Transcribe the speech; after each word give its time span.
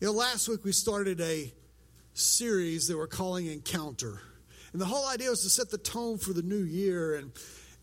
You 0.00 0.06
know, 0.06 0.14
last 0.14 0.48
week 0.48 0.64
we 0.64 0.72
started 0.72 1.20
a 1.20 1.52
series 2.14 2.88
that 2.88 2.96
we're 2.96 3.06
calling 3.06 3.44
Encounter. 3.48 4.22
And 4.72 4.80
the 4.80 4.86
whole 4.86 5.06
idea 5.06 5.28
was 5.28 5.42
to 5.42 5.50
set 5.50 5.68
the 5.68 5.76
tone 5.76 6.16
for 6.16 6.32
the 6.32 6.40
new 6.40 6.62
year. 6.62 7.16
And, 7.16 7.32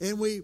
and 0.01 0.17
we 0.17 0.41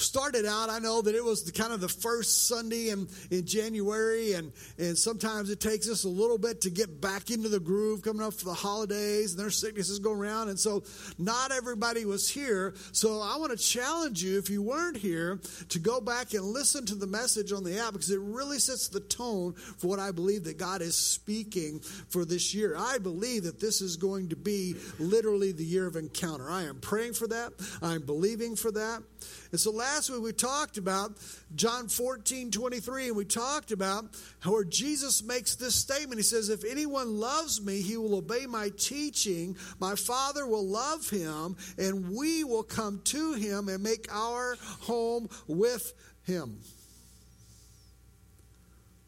started 0.00 0.46
out, 0.46 0.70
I 0.70 0.78
know 0.78 1.02
that 1.02 1.14
it 1.14 1.24
was 1.24 1.44
the, 1.44 1.52
kind 1.52 1.72
of 1.72 1.80
the 1.80 1.88
first 1.88 2.46
Sunday 2.48 2.90
in, 2.90 3.08
in 3.30 3.46
January, 3.46 4.32
and, 4.32 4.52
and 4.78 4.96
sometimes 4.96 5.50
it 5.50 5.60
takes 5.60 5.88
us 5.88 6.04
a 6.04 6.08
little 6.08 6.38
bit 6.38 6.60
to 6.62 6.70
get 6.70 7.00
back 7.00 7.30
into 7.30 7.48
the 7.48 7.60
groove 7.60 8.02
coming 8.02 8.22
up 8.22 8.34
for 8.34 8.44
the 8.44 8.54
holidays, 8.54 9.32
and 9.32 9.40
there's 9.40 9.56
sicknesses 9.56 9.98
going 9.98 10.18
around, 10.18 10.48
and 10.48 10.58
so 10.58 10.82
not 11.18 11.52
everybody 11.52 12.04
was 12.04 12.28
here. 12.28 12.74
So 12.92 13.20
I 13.20 13.36
want 13.36 13.52
to 13.52 13.58
challenge 13.58 14.22
you, 14.22 14.38
if 14.38 14.50
you 14.50 14.62
weren't 14.62 14.96
here, 14.96 15.40
to 15.68 15.78
go 15.78 16.00
back 16.00 16.34
and 16.34 16.44
listen 16.44 16.86
to 16.86 16.94
the 16.94 17.06
message 17.06 17.52
on 17.52 17.64
the 17.64 17.78
app 17.78 17.92
because 17.92 18.10
it 18.10 18.20
really 18.20 18.58
sets 18.58 18.88
the 18.88 19.00
tone 19.00 19.54
for 19.54 19.88
what 19.88 19.98
I 19.98 20.10
believe 20.10 20.44
that 20.44 20.58
God 20.58 20.82
is 20.82 20.96
speaking 20.96 21.80
for 21.80 22.24
this 22.24 22.54
year. 22.54 22.74
I 22.76 22.98
believe 22.98 23.44
that 23.44 23.60
this 23.60 23.80
is 23.80 23.96
going 23.96 24.28
to 24.30 24.36
be 24.36 24.74
literally 24.98 25.52
the 25.52 25.64
year 25.64 25.86
of 25.86 25.96
encounter. 25.96 26.50
I 26.50 26.64
am 26.64 26.80
praying 26.80 27.14
for 27.14 27.26
that, 27.28 27.52
I'm 27.82 28.02
believing 28.02 28.56
for 28.56 28.70
that. 28.72 29.02
And 29.50 29.60
so 29.60 29.70
last 29.70 30.10
week 30.10 30.22
we 30.22 30.32
talked 30.32 30.78
about 30.78 31.12
John 31.54 31.88
14, 31.88 32.50
23, 32.50 33.08
and 33.08 33.16
we 33.16 33.24
talked 33.24 33.72
about 33.72 34.04
where 34.44 34.64
Jesus 34.64 35.22
makes 35.22 35.56
this 35.56 35.74
statement. 35.74 36.18
He 36.18 36.22
says, 36.22 36.48
If 36.48 36.64
anyone 36.64 37.18
loves 37.18 37.64
me, 37.64 37.80
he 37.80 37.96
will 37.96 38.16
obey 38.16 38.46
my 38.46 38.70
teaching. 38.76 39.56
My 39.80 39.94
Father 39.94 40.46
will 40.46 40.66
love 40.66 41.08
him, 41.08 41.56
and 41.78 42.10
we 42.10 42.44
will 42.44 42.62
come 42.62 43.00
to 43.04 43.34
him 43.34 43.68
and 43.68 43.82
make 43.82 44.12
our 44.12 44.56
home 44.80 45.28
with 45.46 45.92
him. 46.24 46.60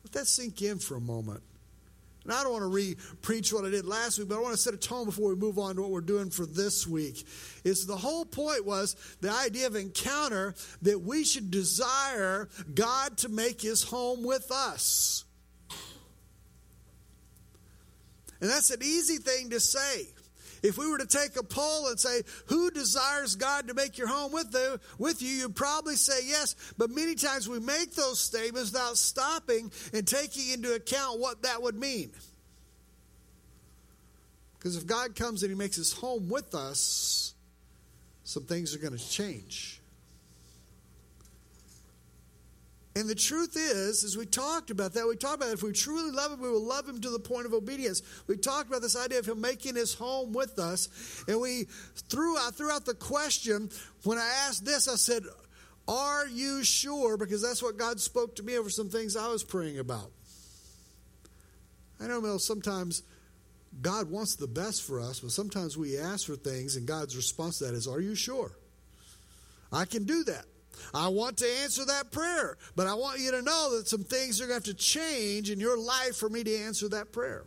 Let 0.04 0.12
that 0.12 0.26
sink 0.26 0.62
in 0.62 0.78
for 0.78 0.96
a 0.96 1.00
moment. 1.00 1.42
And 2.30 2.38
I 2.38 2.44
don't 2.44 2.52
want 2.52 2.62
to 2.62 2.68
re 2.68 2.96
preach 3.22 3.52
what 3.52 3.64
I 3.64 3.70
did 3.70 3.86
last 3.86 4.16
week, 4.16 4.28
but 4.28 4.36
I 4.36 4.40
want 4.40 4.54
to 4.54 4.60
set 4.60 4.72
a 4.72 4.76
tone 4.76 5.04
before 5.04 5.30
we 5.30 5.34
move 5.34 5.58
on 5.58 5.74
to 5.74 5.82
what 5.82 5.90
we're 5.90 6.00
doing 6.00 6.30
for 6.30 6.46
this 6.46 6.86
week. 6.86 7.26
Is 7.64 7.86
the 7.86 7.96
whole 7.96 8.24
point 8.24 8.64
was 8.64 8.94
the 9.20 9.32
idea 9.32 9.66
of 9.66 9.74
encounter 9.74 10.54
that 10.82 11.00
we 11.00 11.24
should 11.24 11.50
desire 11.50 12.48
God 12.72 13.16
to 13.18 13.28
make 13.28 13.60
his 13.60 13.82
home 13.82 14.22
with 14.22 14.48
us. 14.52 15.24
And 18.40 18.48
that's 18.48 18.70
an 18.70 18.80
easy 18.80 19.16
thing 19.16 19.50
to 19.50 19.58
say. 19.58 20.06
If 20.62 20.76
we 20.76 20.88
were 20.90 20.98
to 20.98 21.06
take 21.06 21.36
a 21.36 21.42
poll 21.42 21.88
and 21.88 21.98
say, 21.98 22.22
who 22.46 22.70
desires 22.70 23.36
God 23.36 23.68
to 23.68 23.74
make 23.74 23.96
your 23.96 24.08
home 24.08 24.32
with, 24.32 24.52
the, 24.52 24.80
with 24.98 25.22
you, 25.22 25.28
you'd 25.28 25.56
probably 25.56 25.96
say 25.96 26.26
yes. 26.26 26.54
But 26.76 26.90
many 26.90 27.14
times 27.14 27.48
we 27.48 27.60
make 27.60 27.94
those 27.94 28.20
statements 28.20 28.72
without 28.72 28.96
stopping 28.96 29.72
and 29.92 30.06
taking 30.06 30.50
into 30.50 30.74
account 30.74 31.18
what 31.18 31.42
that 31.42 31.62
would 31.62 31.76
mean. 31.76 32.12
Because 34.58 34.76
if 34.76 34.86
God 34.86 35.16
comes 35.16 35.42
and 35.42 35.50
He 35.50 35.56
makes 35.56 35.76
His 35.76 35.92
home 35.92 36.28
with 36.28 36.54
us, 36.54 37.34
some 38.24 38.44
things 38.44 38.74
are 38.74 38.78
going 38.78 38.96
to 38.96 39.10
change. 39.10 39.79
And 43.00 43.08
the 43.08 43.14
truth 43.14 43.56
is, 43.56 44.04
as 44.04 44.18
we 44.18 44.26
talked 44.26 44.70
about 44.70 44.92
that, 44.92 45.08
we 45.08 45.16
talked 45.16 45.36
about 45.36 45.54
if 45.54 45.62
we 45.62 45.72
truly 45.72 46.10
love 46.10 46.32
him, 46.32 46.40
we 46.42 46.50
will 46.50 46.62
love 46.62 46.86
him 46.86 47.00
to 47.00 47.08
the 47.08 47.18
point 47.18 47.46
of 47.46 47.54
obedience. 47.54 48.02
We 48.26 48.36
talked 48.36 48.68
about 48.68 48.82
this 48.82 48.94
idea 48.94 49.20
of 49.20 49.26
him 49.26 49.40
making 49.40 49.76
his 49.76 49.94
home 49.94 50.34
with 50.34 50.58
us. 50.58 51.24
And 51.26 51.40
we 51.40 51.66
threw 52.10 52.36
out, 52.36 52.56
threw 52.56 52.70
out 52.70 52.84
the 52.84 52.92
question 52.92 53.70
when 54.04 54.18
I 54.18 54.30
asked 54.46 54.66
this, 54.66 54.86
I 54.86 54.96
said, 54.96 55.22
Are 55.88 56.26
you 56.26 56.62
sure? 56.62 57.16
Because 57.16 57.40
that's 57.40 57.62
what 57.62 57.78
God 57.78 58.00
spoke 58.00 58.36
to 58.36 58.42
me 58.42 58.58
over 58.58 58.68
some 58.68 58.90
things 58.90 59.16
I 59.16 59.28
was 59.28 59.44
praying 59.44 59.78
about. 59.78 60.12
I 61.98 62.06
know 62.06 62.36
sometimes 62.36 63.02
God 63.80 64.10
wants 64.10 64.36
the 64.36 64.46
best 64.46 64.82
for 64.82 65.00
us, 65.00 65.20
but 65.20 65.30
sometimes 65.30 65.74
we 65.74 65.96
ask 65.96 66.26
for 66.26 66.36
things, 66.36 66.76
and 66.76 66.86
God's 66.86 67.16
response 67.16 67.60
to 67.60 67.64
that 67.64 67.72
is, 67.72 67.88
Are 67.88 68.00
you 68.00 68.14
sure? 68.14 68.52
I 69.72 69.86
can 69.86 70.04
do 70.04 70.22
that. 70.24 70.44
I 70.94 71.08
want 71.08 71.38
to 71.38 71.46
answer 71.62 71.84
that 71.86 72.10
prayer, 72.10 72.56
but 72.76 72.86
I 72.86 72.94
want 72.94 73.20
you 73.20 73.30
to 73.32 73.42
know 73.42 73.76
that 73.76 73.88
some 73.88 74.04
things 74.04 74.40
are 74.40 74.46
going 74.46 74.60
to 74.60 74.70
have 74.70 74.76
to 74.76 74.82
change 74.82 75.50
in 75.50 75.60
your 75.60 75.78
life 75.78 76.16
for 76.16 76.28
me 76.28 76.44
to 76.44 76.56
answer 76.56 76.88
that 76.90 77.12
prayer. 77.12 77.44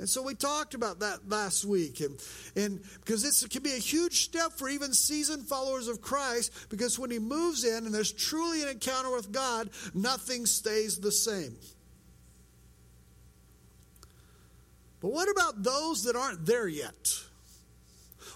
And 0.00 0.08
so 0.08 0.22
we 0.22 0.34
talked 0.34 0.72
about 0.72 1.00
that 1.00 1.28
last 1.28 1.62
week. 1.66 2.00
And, 2.00 2.18
and 2.56 2.80
because 3.04 3.22
this 3.22 3.46
can 3.46 3.62
be 3.62 3.74
a 3.74 3.78
huge 3.78 4.24
step 4.24 4.52
for 4.52 4.66
even 4.70 4.94
seasoned 4.94 5.46
followers 5.46 5.88
of 5.88 6.00
Christ, 6.00 6.52
because 6.70 6.98
when 6.98 7.10
he 7.10 7.18
moves 7.18 7.64
in 7.64 7.84
and 7.84 7.94
there's 7.94 8.10
truly 8.10 8.62
an 8.62 8.70
encounter 8.70 9.14
with 9.14 9.30
God, 9.30 9.68
nothing 9.92 10.46
stays 10.46 10.98
the 10.98 11.12
same. 11.12 11.54
But 15.00 15.12
what 15.12 15.30
about 15.30 15.62
those 15.62 16.04
that 16.04 16.16
aren't 16.16 16.46
there 16.46 16.66
yet? 16.66 17.20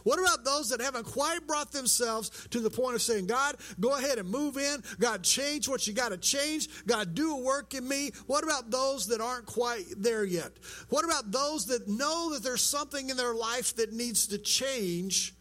What 0.04 0.20
about 0.20 0.44
those 0.44 0.68
that 0.68 0.80
haven't 0.80 1.06
quite 1.06 1.46
brought 1.46 1.72
themselves 1.72 2.30
to 2.50 2.60
the 2.60 2.70
point 2.70 2.94
of 2.94 3.02
saying, 3.02 3.26
God, 3.26 3.56
go 3.80 3.96
ahead 3.96 4.18
and 4.18 4.28
move 4.28 4.56
in. 4.56 4.82
God, 5.00 5.22
change 5.22 5.68
what 5.68 5.86
you 5.86 5.92
got 5.92 6.10
to 6.10 6.18
change. 6.18 6.68
God, 6.86 7.14
do 7.14 7.36
a 7.36 7.40
work 7.40 7.74
in 7.74 7.88
me. 7.88 8.12
What 8.26 8.44
about 8.44 8.70
those 8.70 9.06
that 9.08 9.20
aren't 9.20 9.46
quite 9.46 9.84
there 9.96 10.24
yet? 10.24 10.52
What 10.90 11.04
about 11.04 11.32
those 11.32 11.66
that 11.66 11.88
know 11.88 12.32
that 12.34 12.42
there's 12.42 12.62
something 12.62 13.10
in 13.10 13.16
their 13.16 13.34
life 13.34 13.74
that 13.76 13.92
needs 13.92 14.26
to 14.28 14.38
change 14.38 15.34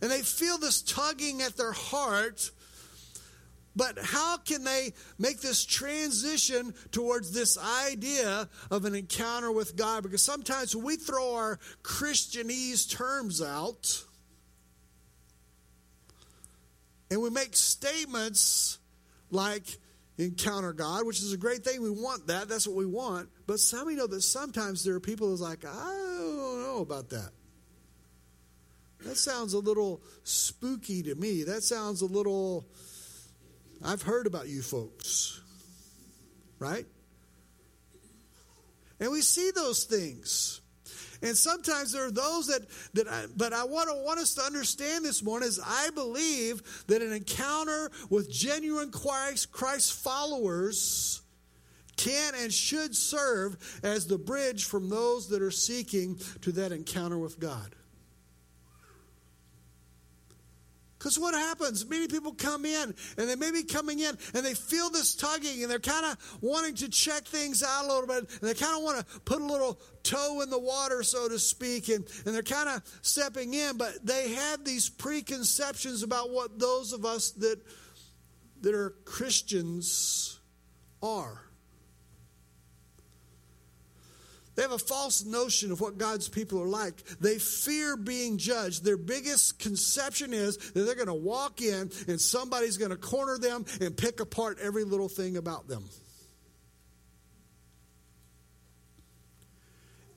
and 0.00 0.10
they 0.10 0.22
feel 0.22 0.58
this 0.58 0.82
tugging 0.82 1.42
at 1.42 1.56
their 1.56 1.72
heart? 1.72 2.50
But 3.76 3.98
how 4.02 4.38
can 4.38 4.64
they 4.64 4.94
make 5.18 5.40
this 5.40 5.64
transition 5.64 6.72
towards 6.90 7.32
this 7.32 7.58
idea 7.58 8.48
of 8.70 8.86
an 8.86 8.94
encounter 8.94 9.52
with 9.52 9.76
God? 9.76 10.02
Because 10.02 10.22
sometimes 10.22 10.74
when 10.74 10.84
we 10.86 10.96
throw 10.96 11.34
our 11.34 11.58
Christianese 11.82 12.90
terms 12.90 13.42
out 13.42 14.02
and 17.10 17.20
we 17.20 17.28
make 17.28 17.54
statements 17.54 18.78
like 19.30 19.78
encounter 20.18 20.72
God, 20.72 21.06
which 21.06 21.20
is 21.20 21.32
a 21.32 21.36
great 21.36 21.62
thing. 21.64 21.82
We 21.82 21.90
want 21.90 22.26
that. 22.28 22.48
That's 22.48 22.66
what 22.66 22.76
we 22.76 22.86
want. 22.86 23.28
But 23.46 23.60
some 23.60 23.86
of 23.86 23.90
you 23.90 23.98
know 23.98 24.06
that 24.06 24.22
sometimes 24.22 24.84
there 24.84 24.94
are 24.94 25.00
people 25.00 25.28
who's 25.28 25.40
like, 25.40 25.64
I 25.64 26.16
don't 26.18 26.62
know 26.62 26.78
about 26.80 27.10
that. 27.10 27.30
That 29.04 29.16
sounds 29.16 29.52
a 29.52 29.58
little 29.58 30.02
spooky 30.24 31.02
to 31.02 31.14
me. 31.14 31.44
That 31.44 31.62
sounds 31.62 32.00
a 32.00 32.06
little 32.06 32.66
I've 33.84 34.02
heard 34.02 34.26
about 34.26 34.48
you 34.48 34.62
folks, 34.62 35.40
right? 36.58 36.86
And 38.98 39.10
we 39.10 39.20
see 39.20 39.50
those 39.54 39.84
things. 39.84 40.60
And 41.22 41.36
sometimes 41.36 41.92
there 41.92 42.06
are 42.06 42.10
those 42.10 42.48
that, 42.48 42.62
that 42.94 43.08
I, 43.08 43.26
but 43.36 43.52
I 43.52 43.64
want, 43.64 43.88
to, 43.88 43.96
want 44.04 44.20
us 44.20 44.34
to 44.34 44.42
understand 44.42 45.04
this 45.04 45.22
morning 45.22 45.48
is 45.48 45.60
I 45.64 45.90
believe 45.90 46.62
that 46.88 47.02
an 47.02 47.12
encounter 47.12 47.90
with 48.10 48.30
genuine 48.30 48.90
Christ, 48.90 49.50
Christ 49.50 49.94
followers 49.94 51.22
can 51.96 52.34
and 52.34 52.52
should 52.52 52.94
serve 52.94 53.56
as 53.82 54.06
the 54.06 54.18
bridge 54.18 54.64
from 54.64 54.90
those 54.90 55.28
that 55.28 55.42
are 55.42 55.50
seeking 55.50 56.18
to 56.42 56.52
that 56.52 56.72
encounter 56.72 57.18
with 57.18 57.40
God. 57.40 57.75
Because 60.98 61.18
what 61.18 61.34
happens? 61.34 61.86
Many 61.86 62.08
people 62.08 62.32
come 62.32 62.64
in 62.64 62.94
and 63.18 63.28
they 63.28 63.36
may 63.36 63.50
be 63.50 63.62
coming 63.62 64.00
in 64.00 64.16
and 64.34 64.44
they 64.44 64.54
feel 64.54 64.88
this 64.88 65.14
tugging 65.14 65.62
and 65.62 65.70
they're 65.70 65.78
kind 65.78 66.06
of 66.06 66.38
wanting 66.40 66.74
to 66.76 66.88
check 66.88 67.24
things 67.24 67.62
out 67.62 67.84
a 67.84 67.88
little 67.88 68.06
bit 68.06 68.30
and 68.40 68.48
they 68.48 68.54
kind 68.54 68.76
of 68.76 68.82
want 68.82 69.06
to 69.06 69.20
put 69.20 69.42
a 69.42 69.44
little 69.44 69.78
toe 70.02 70.40
in 70.40 70.50
the 70.50 70.58
water, 70.58 71.02
so 71.02 71.28
to 71.28 71.38
speak, 71.38 71.88
and, 71.88 72.06
and 72.24 72.34
they're 72.34 72.42
kind 72.42 72.68
of 72.68 72.82
stepping 73.02 73.54
in, 73.54 73.76
but 73.76 74.06
they 74.06 74.32
have 74.32 74.64
these 74.64 74.88
preconceptions 74.88 76.02
about 76.02 76.30
what 76.30 76.58
those 76.58 76.92
of 76.92 77.04
us 77.04 77.32
that, 77.32 77.60
that 78.62 78.74
are 78.74 78.90
Christians 79.04 80.38
are. 81.02 81.45
They 84.56 84.62
have 84.62 84.72
a 84.72 84.78
false 84.78 85.24
notion 85.24 85.70
of 85.70 85.80
what 85.80 85.98
God's 85.98 86.28
people 86.28 86.60
are 86.62 86.68
like. 86.68 87.04
They 87.20 87.38
fear 87.38 87.96
being 87.96 88.38
judged. 88.38 88.84
Their 88.84 88.96
biggest 88.96 89.58
conception 89.58 90.32
is 90.32 90.56
that 90.56 90.80
they're 90.80 90.94
going 90.94 91.06
to 91.06 91.14
walk 91.14 91.60
in 91.60 91.90
and 92.08 92.20
somebody's 92.20 92.78
going 92.78 92.90
to 92.90 92.96
corner 92.96 93.38
them 93.38 93.66
and 93.80 93.96
pick 93.96 94.20
apart 94.20 94.58
every 94.60 94.84
little 94.84 95.08
thing 95.08 95.36
about 95.36 95.68
them. 95.68 95.84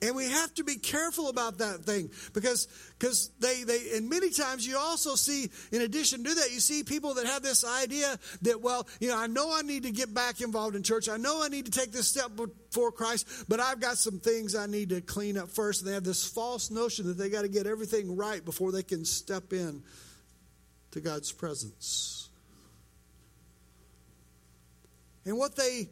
And 0.02 0.16
we 0.16 0.30
have 0.30 0.54
to 0.56 0.64
be 0.64 0.76
careful 0.76 1.30
about 1.30 1.58
that 1.58 1.84
thing 1.84 2.10
because 2.34 2.68
because 2.98 3.32
they, 3.40 3.64
they 3.64 3.98
and 3.98 4.10
many 4.10 4.30
times 4.30 4.66
you 4.66 4.78
also 4.78 5.16
see 5.16 5.50
in 5.72 5.82
addition 5.82 6.24
to 6.24 6.34
that 6.36 6.52
you 6.54 6.62
see 6.62 6.84
people 6.84 7.16
that 7.16 7.26
have 7.26 7.44
this 7.44 7.66
idea 7.66 8.18
that 8.44 8.62
well 8.62 8.88
you 9.02 9.10
know 9.10 9.18
I 9.18 9.28
know 9.28 9.54
I 9.54 9.62
need 9.62 9.84
to 9.84 9.92
get 9.92 10.14
back 10.14 10.40
involved 10.40 10.76
in 10.78 10.84
church 10.84 11.10
I 11.10 11.18
know 11.18 11.44
I 11.44 11.50
need 11.50 11.66
to 11.66 11.72
take 11.72 11.92
this 11.92 12.08
step 12.08 12.32
before 12.36 12.94
Christ 12.94 13.28
but 13.50 13.60
I've 13.60 13.82
got 13.82 13.98
some 13.98 14.20
things 14.20 14.56
I 14.56 14.68
need 14.68 14.90
to 14.90 15.02
clean 15.02 15.38
up 15.38 15.50
first 15.50 15.82
and 15.82 15.90
they 15.90 15.96
have 15.96 16.06
this 16.06 16.26
false 16.26 16.72
notion 16.72 17.08
that 17.08 17.18
they 17.18 17.30
got 17.30 17.42
to 17.42 17.50
get 17.50 17.68
everything 17.68 18.16
right 18.16 18.44
before 18.44 18.72
they 18.72 18.84
can 18.84 19.04
step 19.04 19.52
in 19.52 19.84
to 20.92 21.02
God's 21.02 21.32
presence. 21.32 22.30
And 25.26 25.38
what 25.38 25.56
they 25.56 25.90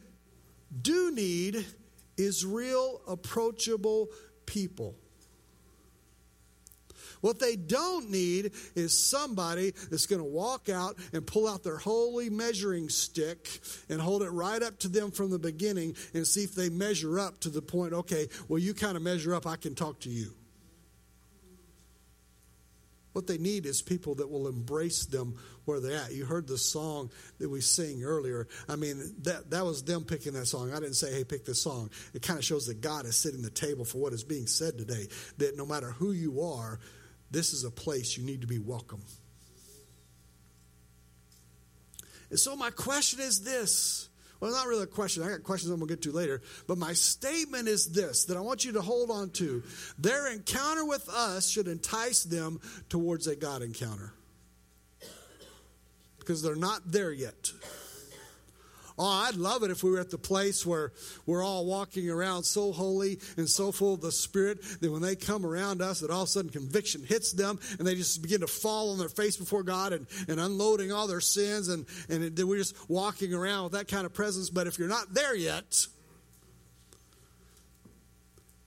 do 0.81 1.11
need 1.11 1.65
is 2.17 2.45
real, 2.45 3.01
approachable 3.07 4.09
people. 4.45 4.95
What 7.21 7.39
they 7.39 7.55
don't 7.55 8.09
need 8.09 8.51
is 8.75 8.97
somebody 8.97 9.71
that's 9.89 10.05
going 10.05 10.21
to 10.21 10.27
walk 10.27 10.69
out 10.69 10.97
and 11.13 11.25
pull 11.25 11.47
out 11.47 11.63
their 11.63 11.77
holy 11.77 12.29
measuring 12.29 12.89
stick 12.89 13.59
and 13.89 13.99
hold 13.99 14.23
it 14.23 14.29
right 14.29 14.61
up 14.61 14.77
to 14.79 14.87
them 14.87 15.11
from 15.11 15.31
the 15.31 15.39
beginning 15.39 15.95
and 16.13 16.27
see 16.27 16.43
if 16.43 16.53
they 16.53 16.69
measure 16.69 17.19
up 17.19 17.39
to 17.41 17.49
the 17.49 17.61
point, 17.61 17.93
okay, 17.93 18.27
well, 18.47 18.59
you 18.59 18.73
kind 18.73 18.95
of 18.95 19.03
measure 19.03 19.33
up, 19.33 19.47
I 19.47 19.55
can 19.55 19.75
talk 19.75 19.99
to 20.01 20.09
you. 20.09 20.36
What 23.17 23.25
they 23.25 23.39
need 23.39 23.65
is 23.65 23.81
people 23.81 24.13
that 24.13 24.29
will 24.29 24.47
embrace 24.47 25.07
them 25.07 25.33
where 25.65 25.79
they're 25.79 25.97
at. 25.97 26.13
You 26.13 26.23
heard 26.23 26.47
the 26.47 26.55
song 26.55 27.09
that 27.39 27.49
we 27.49 27.61
sing 27.61 28.03
earlier. 28.03 28.47
I 28.69 28.75
mean, 28.75 29.15
that, 29.23 29.49
that 29.49 29.65
was 29.65 29.81
them 29.81 30.03
picking 30.03 30.33
that 30.33 30.45
song. 30.45 30.71
I 30.71 30.75
didn't 30.75 30.97
say, 30.97 31.11
hey, 31.11 31.23
pick 31.23 31.43
this 31.43 31.59
song. 31.59 31.89
It 32.13 32.21
kind 32.21 32.37
of 32.37 32.45
shows 32.45 32.67
that 32.67 32.79
God 32.79 33.07
is 33.07 33.15
sitting 33.15 33.41
the 33.41 33.49
table 33.49 33.85
for 33.85 33.97
what 33.97 34.13
is 34.13 34.23
being 34.23 34.45
said 34.45 34.77
today. 34.77 35.07
That 35.39 35.57
no 35.57 35.65
matter 35.65 35.89
who 35.89 36.11
you 36.11 36.43
are, 36.43 36.79
this 37.31 37.53
is 37.53 37.63
a 37.63 37.71
place 37.71 38.19
you 38.19 38.23
need 38.23 38.41
to 38.41 38.47
be 38.47 38.59
welcome. 38.59 39.01
And 42.29 42.39
so, 42.39 42.55
my 42.55 42.69
question 42.69 43.19
is 43.19 43.41
this. 43.41 44.09
Well, 44.39 44.51
not 44.51 44.67
really 44.67 44.83
a 44.83 44.87
question. 44.87 45.23
I 45.23 45.29
got 45.29 45.43
questions 45.43 45.71
I'm 45.71 45.79
going 45.79 45.89
to 45.89 45.95
get 45.95 46.03
to 46.03 46.11
later. 46.11 46.41
But 46.67 46.77
my 46.77 46.93
statement 46.93 47.67
is 47.67 47.91
this 47.91 48.25
that 48.25 48.37
I 48.37 48.41
want 48.41 48.65
you 48.65 48.73
to 48.73 48.81
hold 48.81 49.09
on 49.09 49.31
to. 49.31 49.63
Their 49.97 50.31
encounter 50.31 50.85
with 50.85 51.09
us 51.09 51.49
should 51.49 51.67
entice 51.67 52.23
them 52.23 52.59
towards 52.89 53.27
a 53.27 53.35
God 53.35 53.61
encounter. 53.61 54.13
Because 56.19 56.41
they're 56.41 56.55
not 56.55 56.91
there 56.91 57.11
yet. 57.11 57.51
Oh, 58.99 59.05
I'd 59.27 59.35
love 59.35 59.61
it 59.61 59.69
if 59.69 59.83
we 59.83 59.91
were 59.91 59.99
at 59.99 60.09
the 60.09 60.17
place 60.17 60.65
where 60.65 60.91
we're 61.27 61.43
all 61.43 61.67
walking 61.67 62.09
around 62.09 62.43
so 62.43 62.71
holy 62.71 63.19
and 63.37 63.47
so 63.47 63.71
full 63.71 63.93
of 63.93 64.01
the 64.01 64.11
Spirit 64.11 64.63
that 64.81 64.91
when 64.91 65.03
they 65.03 65.15
come 65.15 65.45
around 65.45 65.83
us, 65.83 65.99
that 65.99 66.09
all 66.09 66.23
of 66.23 66.27
a 66.27 66.31
sudden 66.31 66.49
conviction 66.49 67.03
hits 67.03 67.31
them 67.31 67.59
and 67.77 67.87
they 67.87 67.93
just 67.93 68.23
begin 68.23 68.41
to 68.41 68.47
fall 68.47 68.91
on 68.91 68.97
their 68.97 69.09
face 69.09 69.37
before 69.37 69.61
God 69.61 69.93
and, 69.93 70.07
and 70.27 70.39
unloading 70.39 70.91
all 70.91 71.05
their 71.05 71.21
sins. 71.21 71.67
And, 71.67 71.85
and 72.09 72.37
we're 72.39 72.57
just 72.57 72.89
walking 72.89 73.35
around 73.35 73.65
with 73.65 73.73
that 73.73 73.87
kind 73.87 74.07
of 74.07 74.15
presence. 74.15 74.49
But 74.49 74.65
if 74.65 74.79
you're 74.79 74.87
not 74.87 75.13
there 75.13 75.35
yet, 75.35 75.85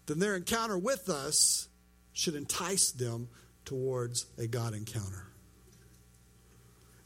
then 0.07 0.21
their 0.21 0.37
encounter 0.37 0.79
with 0.79 1.09
us 1.09 1.69
should 2.13 2.37
entice 2.37 2.93
them 2.93 3.29
towards 3.65 4.27
a 4.39 4.47
God 4.47 4.75
encounter. 4.75 5.30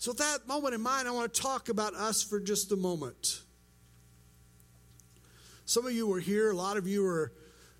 So, 0.04 0.10
with 0.10 0.18
that 0.18 0.46
moment 0.46 0.74
in 0.74 0.82
mind, 0.82 1.08
I 1.08 1.12
want 1.12 1.32
to 1.32 1.40
talk 1.40 1.70
about 1.70 1.94
us 1.94 2.22
for 2.22 2.38
just 2.38 2.70
a 2.72 2.76
moment. 2.76 3.40
Some 5.64 5.86
of 5.86 5.94
you 5.94 6.06
were 6.06 6.20
here, 6.20 6.50
a 6.50 6.54
lot 6.54 6.76
of 6.76 6.86
you 6.86 7.06
are 7.06 7.32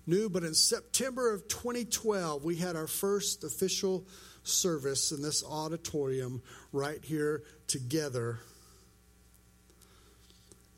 new, 0.07 0.27
but 0.27 0.43
in 0.43 0.55
September 0.55 1.31
of 1.31 1.47
2012, 1.47 2.43
we 2.43 2.55
had 2.55 2.75
our 2.75 2.87
first 2.87 3.43
official 3.43 4.07
service 4.41 5.11
in 5.11 5.21
this 5.21 5.43
auditorium 5.43 6.41
right 6.71 7.05
here 7.05 7.43
together 7.67 8.39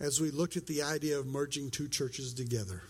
as 0.01 0.19
we 0.19 0.31
looked 0.31 0.57
at 0.57 0.67
the 0.67 0.81
idea 0.81 1.17
of 1.17 1.27
merging 1.27 1.71
two 1.71 1.87
churches 1.87 2.33
together. 2.33 2.81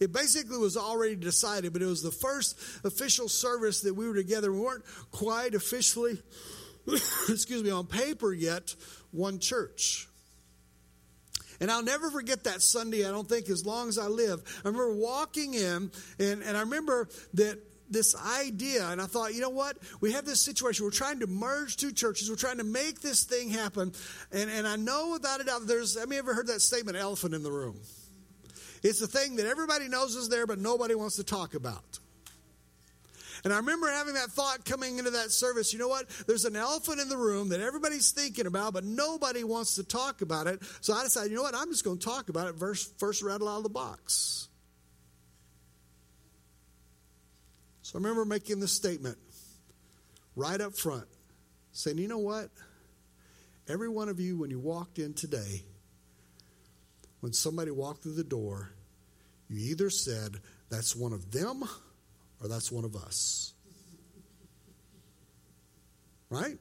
It 0.00 0.10
basically 0.10 0.56
was 0.56 0.78
already 0.78 1.16
decided, 1.16 1.74
but 1.74 1.82
it 1.82 1.86
was 1.86 2.02
the 2.02 2.12
first 2.12 2.58
official 2.82 3.28
service 3.28 3.82
that 3.82 3.92
we 3.92 4.08
were 4.08 4.14
together. 4.14 4.50
We 4.50 4.60
weren't 4.60 4.86
quite 5.10 5.54
officially 5.54 6.22
excuse 7.28 7.62
me, 7.62 7.70
on 7.70 7.86
paper 7.86 8.32
yet 8.32 8.74
one 9.10 9.38
church. 9.38 10.08
And 11.60 11.70
I'll 11.70 11.82
never 11.82 12.10
forget 12.10 12.44
that 12.44 12.62
Sunday, 12.62 13.06
I 13.06 13.10
don't 13.10 13.28
think, 13.28 13.48
as 13.48 13.66
long 13.66 13.88
as 13.88 13.98
I 13.98 14.06
live. 14.06 14.42
I 14.64 14.68
remember 14.68 14.94
walking 14.94 15.54
in, 15.54 15.90
and, 16.20 16.42
and 16.42 16.56
I 16.56 16.60
remember 16.60 17.08
that 17.34 17.58
this 17.90 18.14
idea, 18.14 18.86
and 18.88 19.00
I 19.00 19.06
thought, 19.06 19.34
you 19.34 19.40
know 19.40 19.50
what? 19.50 19.76
We 20.00 20.12
have 20.12 20.24
this 20.24 20.40
situation. 20.40 20.84
We're 20.84 20.90
trying 20.90 21.20
to 21.20 21.26
merge 21.26 21.76
two 21.76 21.90
churches. 21.90 22.30
We're 22.30 22.36
trying 22.36 22.58
to 22.58 22.64
make 22.64 23.00
this 23.00 23.24
thing 23.24 23.48
happen. 23.50 23.92
And, 24.30 24.50
and 24.50 24.68
I 24.68 24.76
know 24.76 25.12
without 25.12 25.40
a 25.40 25.44
doubt, 25.44 25.66
there's, 25.66 25.98
have 25.98 26.12
you 26.12 26.18
ever 26.18 26.34
heard 26.34 26.48
that 26.48 26.60
statement, 26.60 26.96
elephant 26.96 27.34
in 27.34 27.42
the 27.42 27.50
room? 27.50 27.78
It's 28.82 29.00
the 29.00 29.06
thing 29.08 29.36
that 29.36 29.46
everybody 29.46 29.88
knows 29.88 30.14
is 30.14 30.28
there, 30.28 30.46
but 30.46 30.58
nobody 30.58 30.94
wants 30.94 31.16
to 31.16 31.24
talk 31.24 31.54
about. 31.54 31.98
And 33.44 33.52
I 33.52 33.56
remember 33.56 33.90
having 33.90 34.14
that 34.14 34.30
thought 34.30 34.64
coming 34.64 34.98
into 34.98 35.10
that 35.12 35.30
service. 35.30 35.72
You 35.72 35.78
know 35.78 35.88
what? 35.88 36.08
There's 36.26 36.44
an 36.44 36.56
elephant 36.56 37.00
in 37.00 37.08
the 37.08 37.16
room 37.16 37.50
that 37.50 37.60
everybody's 37.60 38.10
thinking 38.10 38.46
about, 38.46 38.72
but 38.72 38.84
nobody 38.84 39.44
wants 39.44 39.76
to 39.76 39.84
talk 39.84 40.22
about 40.22 40.46
it. 40.46 40.60
So 40.80 40.94
I 40.94 41.04
decided, 41.04 41.30
you 41.30 41.36
know 41.36 41.42
what? 41.42 41.54
I'm 41.54 41.70
just 41.70 41.84
going 41.84 41.98
to 41.98 42.04
talk 42.04 42.28
about 42.28 42.48
it 42.48 42.58
first, 42.58 42.98
first 42.98 43.22
rattle 43.22 43.48
out 43.48 43.58
of 43.58 43.62
the 43.62 43.68
box. 43.68 44.48
So 47.82 47.98
I 47.98 48.02
remember 48.02 48.24
making 48.24 48.60
this 48.60 48.72
statement 48.72 49.16
right 50.36 50.60
up 50.60 50.76
front 50.76 51.06
saying, 51.72 51.98
you 51.98 52.08
know 52.08 52.18
what? 52.18 52.50
Every 53.68 53.88
one 53.88 54.08
of 54.08 54.20
you, 54.20 54.38
when 54.38 54.50
you 54.50 54.58
walked 54.58 54.98
in 54.98 55.14
today, 55.14 55.62
when 57.20 57.32
somebody 57.32 57.70
walked 57.70 58.02
through 58.02 58.14
the 58.14 58.24
door, 58.24 58.72
you 59.48 59.70
either 59.70 59.90
said, 59.90 60.36
that's 60.70 60.94
one 60.94 61.12
of 61.12 61.30
them 61.30 61.64
or 62.42 62.48
that's 62.48 62.70
one 62.70 62.84
of 62.84 62.96
us. 62.96 63.52
Right? 66.30 66.58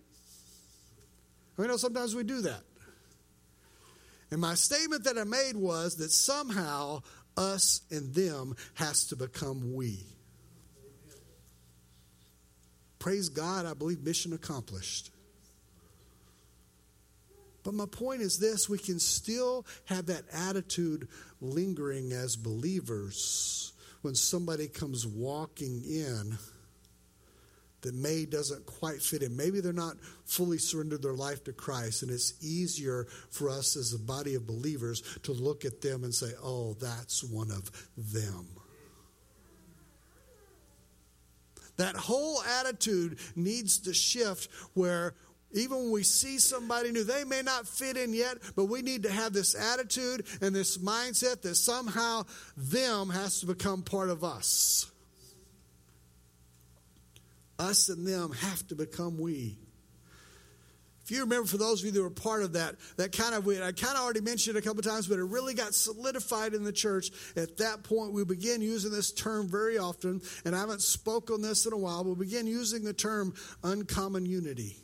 I 1.60 1.68
know 1.68 1.78
sometimes 1.78 2.16
we 2.16 2.24
do 2.24 2.42
that. 2.42 2.62
And 4.30 4.42
my 4.42 4.56
statement 4.56 5.06
that 5.06 5.18
I 5.18 5.24
made 5.24 5.56
was 5.56 5.96
that 5.96 6.12
somehow 6.12 7.02
us 7.36 7.82
and 7.92 8.14
them 8.14 8.56
has 8.76 9.08
to 9.08 9.16
become 9.16 9.74
we. 9.74 10.06
Praise 13.00 13.30
God, 13.30 13.66
I 13.66 13.74
believe 13.74 14.02
mission 14.04 14.34
accomplished. 14.34 15.12
But 17.64 17.74
my 17.74 17.86
point 17.86 18.22
is 18.22 18.38
this 18.38 18.70
we 18.70 18.78
can 18.78 19.00
still 19.00 19.66
have 19.86 20.08
that 20.08 20.24
attitude 20.32 21.08
lingering 21.42 22.14
as 22.14 22.36
believers 22.36 23.67
when 24.08 24.16
somebody 24.16 24.70
comes 24.70 25.06
walking 25.06 25.84
in 25.84 26.38
that 27.82 27.94
may 27.94 28.26
doesn't 28.26 28.66
quite 28.66 29.02
fit 29.02 29.22
in. 29.22 29.36
Maybe 29.36 29.60
they're 29.60 29.74
not 29.74 29.98
fully 30.24 30.60
surrendered 30.60 31.02
their 31.02 31.12
life 31.12 31.44
to 31.44 31.52
Christ, 31.52 32.04
and 32.04 32.10
it's 32.10 32.34
easier 32.42 33.06
for 33.32 33.50
us 33.50 33.76
as 33.76 33.92
a 33.92 34.00
body 34.00 34.36
of 34.36 34.48
believers 34.48 35.02
to 35.24 35.34
look 35.34 35.66
at 35.66 35.82
them 35.82 36.06
and 36.06 36.16
say, 36.16 36.32
oh, 36.42 36.78
that's 36.80 37.22
one 37.22 37.52
of 37.52 37.70
them. 37.98 38.48
That 41.76 41.98
whole 41.98 42.42
attitude 42.62 43.20
needs 43.36 43.78
to 43.80 43.94
shift 43.94 44.50
where 44.74 45.16
even 45.54 45.78
when 45.78 45.92
we 45.92 46.04
see 46.04 46.40
somebody 46.40 46.92
new, 46.92 47.04
they 47.04 47.24
may 47.24 47.42
not 47.42 47.68
fit 47.68 47.98
in 47.98 48.14
yet, 48.14 48.38
but 48.56 48.66
we 48.66 48.82
need 48.82 49.04
to 49.04 49.12
have 49.12 49.34
this 49.34 49.56
attitude 49.56 50.26
and 50.42 50.56
this 50.56 50.78
mindset 50.78 51.42
that 51.44 51.56
somehow 51.56 52.26
them 52.56 53.10
has 53.10 53.40
to 53.40 53.46
become 53.46 53.82
part 53.82 54.10
of 54.10 54.24
us. 54.24 54.92
Us 57.60 57.90
and 57.90 58.06
them 58.06 58.34
have 58.34 58.68
to 58.68 58.76
become 58.76 59.18
we. 59.18 59.58
If 61.04 61.12
you 61.12 61.22
remember, 61.22 61.48
for 61.48 61.58
those 61.58 61.80
of 61.80 61.86
you 61.86 61.92
that 61.94 62.02
were 62.02 62.10
part 62.10 62.44
of 62.44 62.54
that, 62.54 62.76
that 62.98 63.14
kind 63.14 63.34
of, 63.34 63.48
I 63.48 63.72
kind 63.72 63.96
of 63.96 64.04
already 64.04 64.20
mentioned 64.20 64.58
it 64.58 64.60
a 64.60 64.62
couple 64.62 64.82
times, 64.82 65.08
but 65.08 65.18
it 65.18 65.24
really 65.24 65.54
got 65.54 65.74
solidified 65.74 66.54
in 66.54 66.66
the 66.66 66.74
church. 66.74 67.12
At 67.38 67.56
that 67.60 67.84
point, 67.84 68.12
we 68.12 68.26
began 68.26 68.62
using 68.62 68.92
this 68.92 69.14
term 69.14 69.48
very 69.48 69.78
often, 69.78 70.22
and 70.44 70.54
I 70.54 70.60
haven't 70.60 70.82
spoken 70.82 71.36
on 71.36 71.42
this 71.42 71.66
in 71.66 71.72
a 71.72 71.78
while, 71.78 72.04
but 72.04 72.18
we 72.18 72.26
began 72.26 72.46
using 72.46 72.84
the 72.84 72.92
term 72.92 73.34
uncommon 73.64 74.26
unity. 74.26 74.76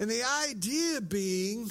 And 0.00 0.10
the 0.10 0.24
idea 0.48 1.00
being 1.00 1.70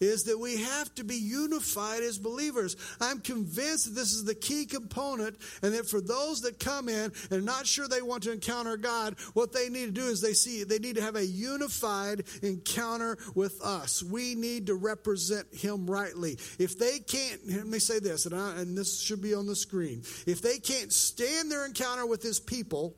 is 0.00 0.24
that 0.24 0.38
we 0.38 0.56
have 0.62 0.94
to 0.94 1.04
be 1.04 1.16
unified 1.16 2.02
as 2.02 2.18
believers. 2.18 2.76
I'm 3.00 3.20
convinced 3.20 3.84
that 3.84 4.00
this 4.00 4.14
is 4.14 4.24
the 4.24 4.34
key 4.34 4.64
component, 4.64 5.36
and 5.62 5.74
that 5.74 5.88
for 5.88 6.00
those 6.00 6.40
that 6.40 6.58
come 6.58 6.88
in 6.88 7.12
and 7.30 7.44
not 7.44 7.66
sure 7.66 7.86
they 7.86 8.00
want 8.00 8.22
to 8.22 8.32
encounter 8.32 8.76
God, 8.76 9.16
what 9.34 9.52
they 9.52 9.68
need 9.68 9.86
to 9.86 10.00
do 10.00 10.06
is 10.06 10.20
they 10.20 10.32
see 10.32 10.64
they 10.64 10.78
need 10.78 10.96
to 10.96 11.02
have 11.02 11.16
a 11.16 11.26
unified 11.26 12.24
encounter 12.42 13.18
with 13.34 13.60
us. 13.62 14.02
We 14.02 14.34
need 14.34 14.68
to 14.68 14.74
represent 14.74 15.52
Him 15.52 15.86
rightly. 15.90 16.38
If 16.58 16.78
they 16.78 17.00
can't, 17.00 17.40
let 17.46 17.66
me 17.66 17.78
say 17.78 17.98
this, 17.98 18.26
and, 18.26 18.34
I, 18.34 18.56
and 18.56 18.76
this 18.76 19.02
should 19.02 19.20
be 19.20 19.34
on 19.34 19.46
the 19.46 19.56
screen. 19.56 20.02
If 20.26 20.40
they 20.40 20.58
can't 20.58 20.92
stand 20.92 21.50
their 21.50 21.66
encounter 21.66 22.06
with 22.06 22.22
His 22.22 22.40
people, 22.40 22.96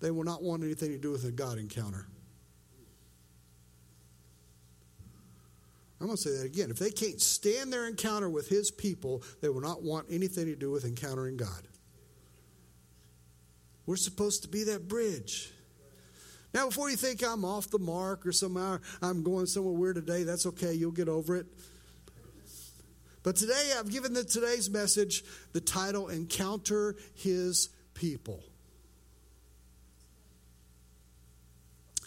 they 0.00 0.10
will 0.10 0.24
not 0.24 0.42
want 0.42 0.62
anything 0.62 0.90
to 0.92 0.98
do 0.98 1.10
with 1.10 1.24
a 1.24 1.32
God 1.32 1.58
encounter. 1.58 2.06
I'm 6.00 6.06
going 6.06 6.16
to 6.16 6.22
say 6.22 6.36
that 6.36 6.44
again. 6.44 6.70
If 6.70 6.78
they 6.78 6.90
can't 6.90 7.20
stand 7.20 7.72
their 7.72 7.86
encounter 7.86 8.28
with 8.28 8.48
his 8.48 8.70
people, 8.70 9.22
they 9.40 9.48
will 9.48 9.62
not 9.62 9.82
want 9.82 10.06
anything 10.10 10.46
to 10.46 10.56
do 10.56 10.70
with 10.70 10.84
encountering 10.84 11.36
God. 11.36 11.68
We're 13.86 13.96
supposed 13.96 14.42
to 14.42 14.48
be 14.48 14.64
that 14.64 14.88
bridge. 14.88 15.52
Now, 16.52 16.66
before 16.66 16.90
you 16.90 16.96
think 16.96 17.22
I'm 17.22 17.44
off 17.44 17.70
the 17.70 17.78
mark 17.78 18.26
or 18.26 18.32
somehow 18.32 18.78
I'm 19.00 19.22
going 19.22 19.46
somewhere 19.46 19.74
weird 19.74 19.96
today, 19.96 20.24
that's 20.24 20.46
okay. 20.46 20.74
You'll 20.74 20.90
get 20.90 21.08
over 21.08 21.36
it. 21.36 21.46
But 23.22 23.36
today 23.36 23.72
I've 23.76 23.90
given 23.90 24.12
the, 24.12 24.24
today's 24.24 24.70
message 24.70 25.24
the 25.52 25.60
title 25.60 26.08
Encounter 26.08 26.94
His 27.14 27.70
People. 27.94 28.42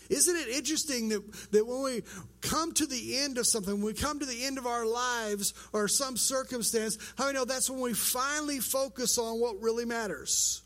Isn't 0.09 0.35
it 0.35 0.47
interesting 0.49 1.09
that, 1.09 1.51
that 1.51 1.67
when 1.67 1.83
we 1.83 2.03
come 2.41 2.73
to 2.73 2.87
the 2.87 3.19
end 3.19 3.37
of 3.37 3.45
something, 3.45 3.75
when 3.75 3.83
we 3.83 3.93
come 3.93 4.19
to 4.19 4.25
the 4.25 4.43
end 4.43 4.57
of 4.57 4.65
our 4.65 4.85
lives 4.85 5.53
or 5.71 5.87
some 5.87 6.17
circumstance, 6.17 6.97
how 7.15 7.27
we 7.27 7.33
know 7.33 7.45
that's 7.45 7.69
when 7.69 7.79
we 7.79 7.93
finally 7.93 8.59
focus 8.59 9.19
on 9.19 9.39
what 9.39 9.61
really 9.61 9.85
matters? 9.85 10.63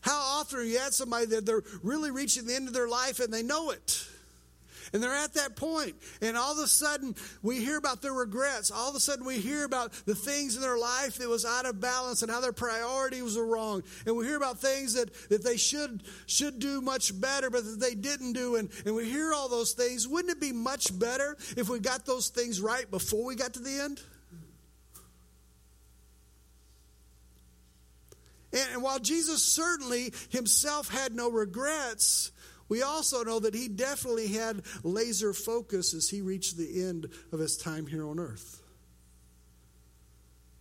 How 0.00 0.16
often 0.16 0.60
are 0.60 0.62
you 0.62 0.78
at 0.78 0.94
somebody 0.94 1.26
that 1.26 1.44
they're 1.44 1.64
really 1.82 2.10
reaching 2.10 2.46
the 2.46 2.54
end 2.54 2.68
of 2.68 2.74
their 2.74 2.88
life 2.88 3.20
and 3.20 3.32
they 3.32 3.42
know 3.42 3.70
it? 3.70 4.06
And 4.92 5.02
they're 5.02 5.12
at 5.12 5.34
that 5.34 5.56
point, 5.56 5.94
and 6.22 6.36
all 6.36 6.52
of 6.52 6.58
a 6.58 6.68
sudden 6.68 7.14
we 7.42 7.58
hear 7.58 7.78
about 7.78 8.02
their 8.02 8.12
regrets. 8.12 8.70
All 8.70 8.88
of 8.88 8.94
a 8.94 9.00
sudden 9.00 9.24
we 9.24 9.38
hear 9.38 9.64
about 9.64 9.92
the 10.06 10.14
things 10.14 10.56
in 10.56 10.62
their 10.62 10.78
life 10.78 11.18
that 11.18 11.28
was 11.28 11.44
out 11.44 11.66
of 11.66 11.80
balance 11.80 12.22
and 12.22 12.30
how 12.30 12.40
their 12.40 12.52
priorities 12.52 13.36
were 13.36 13.46
wrong. 13.46 13.82
And 14.06 14.16
we 14.16 14.26
hear 14.26 14.36
about 14.36 14.60
things 14.60 14.94
that, 14.94 15.12
that 15.28 15.44
they 15.44 15.56
should 15.56 16.02
should 16.26 16.58
do 16.58 16.80
much 16.80 17.18
better, 17.20 17.50
but 17.50 17.64
that 17.64 17.80
they 17.80 17.94
didn't 17.94 18.32
do. 18.32 18.56
And, 18.56 18.70
and 18.84 18.94
we 18.94 19.08
hear 19.08 19.32
all 19.32 19.48
those 19.48 19.72
things. 19.72 20.06
Wouldn't 20.06 20.32
it 20.32 20.40
be 20.40 20.52
much 20.52 20.96
better 20.98 21.36
if 21.56 21.68
we 21.68 21.78
got 21.78 22.06
those 22.06 22.28
things 22.28 22.60
right 22.60 22.90
before 22.90 23.24
we 23.24 23.34
got 23.34 23.54
to 23.54 23.60
the 23.60 23.80
end? 23.80 24.00
And, 28.52 28.68
and 28.74 28.82
while 28.82 28.98
Jesus 28.98 29.42
certainly 29.42 30.12
himself 30.30 30.88
had 30.88 31.14
no 31.14 31.30
regrets, 31.30 32.32
we 32.68 32.82
also 32.82 33.22
know 33.22 33.38
that 33.40 33.54
he 33.54 33.68
definitely 33.68 34.28
had 34.28 34.62
laser 34.82 35.32
focus 35.32 35.94
as 35.94 36.08
he 36.08 36.20
reached 36.20 36.56
the 36.56 36.84
end 36.84 37.08
of 37.32 37.38
his 37.38 37.56
time 37.56 37.86
here 37.86 38.06
on 38.06 38.18
earth. 38.18 38.62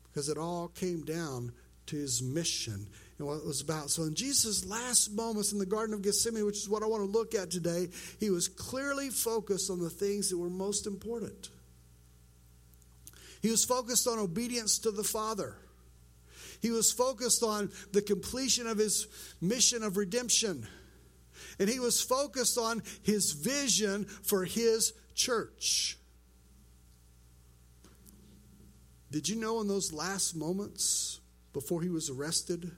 Because 0.04 0.30
it 0.30 0.38
all 0.38 0.68
came 0.70 1.04
down 1.04 1.52
to 1.88 1.96
his 1.96 2.22
mission 2.22 2.88
and 3.18 3.28
what 3.28 3.38
it 3.38 3.46
was 3.46 3.62
about. 3.62 3.90
So, 3.90 4.04
in 4.04 4.16
Jesus' 4.16 4.66
last 4.66 5.12
moments 5.12 5.52
in 5.52 5.60
the 5.60 5.66
Garden 5.66 5.94
of 5.94 6.02
Gethsemane, 6.02 6.46
which 6.46 6.58
is 6.58 6.70
what 6.70 6.84
I 6.84 6.88
want 6.88 7.04
to 7.04 7.18
look 7.18 7.34
at 7.34 7.50
today, 7.50 7.90
he 8.20 8.30
was 8.30 8.48
clearly 8.48 9.10
focused 9.10 9.70
on 9.70 9.80
the 9.80 9.90
things 9.90 10.30
that 10.30 10.38
were 10.38 10.50
most 10.50 10.88
important. 10.88 11.50
He 13.42 13.50
was 13.50 13.64
focused 13.64 14.08
on 14.08 14.20
obedience 14.20 14.80
to 14.80 14.92
the 14.92 15.04
Father. 15.04 15.56
He 16.62 16.72
was 16.72 16.92
focused 16.92 17.44
on 17.44 17.72
the 17.92 18.02
completion 18.02 18.68
of 18.68 18.78
his 18.78 19.08
mission 19.42 19.84
of 19.84 19.98
redemption 19.98 20.68
and 21.60 21.70
he 21.70 21.80
was 21.80 22.02
focused 22.02 22.58
on 22.58 22.84
his 23.04 23.32
vision 23.32 24.06
for 24.06 24.46
his 24.46 24.94
church. 25.14 25.98
Did 29.12 29.30
you 29.30 29.38
know 29.38 29.62
in 29.62 29.68
those 29.68 29.94
last 29.94 30.36
moments 30.36 31.20
before 31.54 31.82
he 31.82 31.90
was 31.90 32.10
arrested 32.10 32.72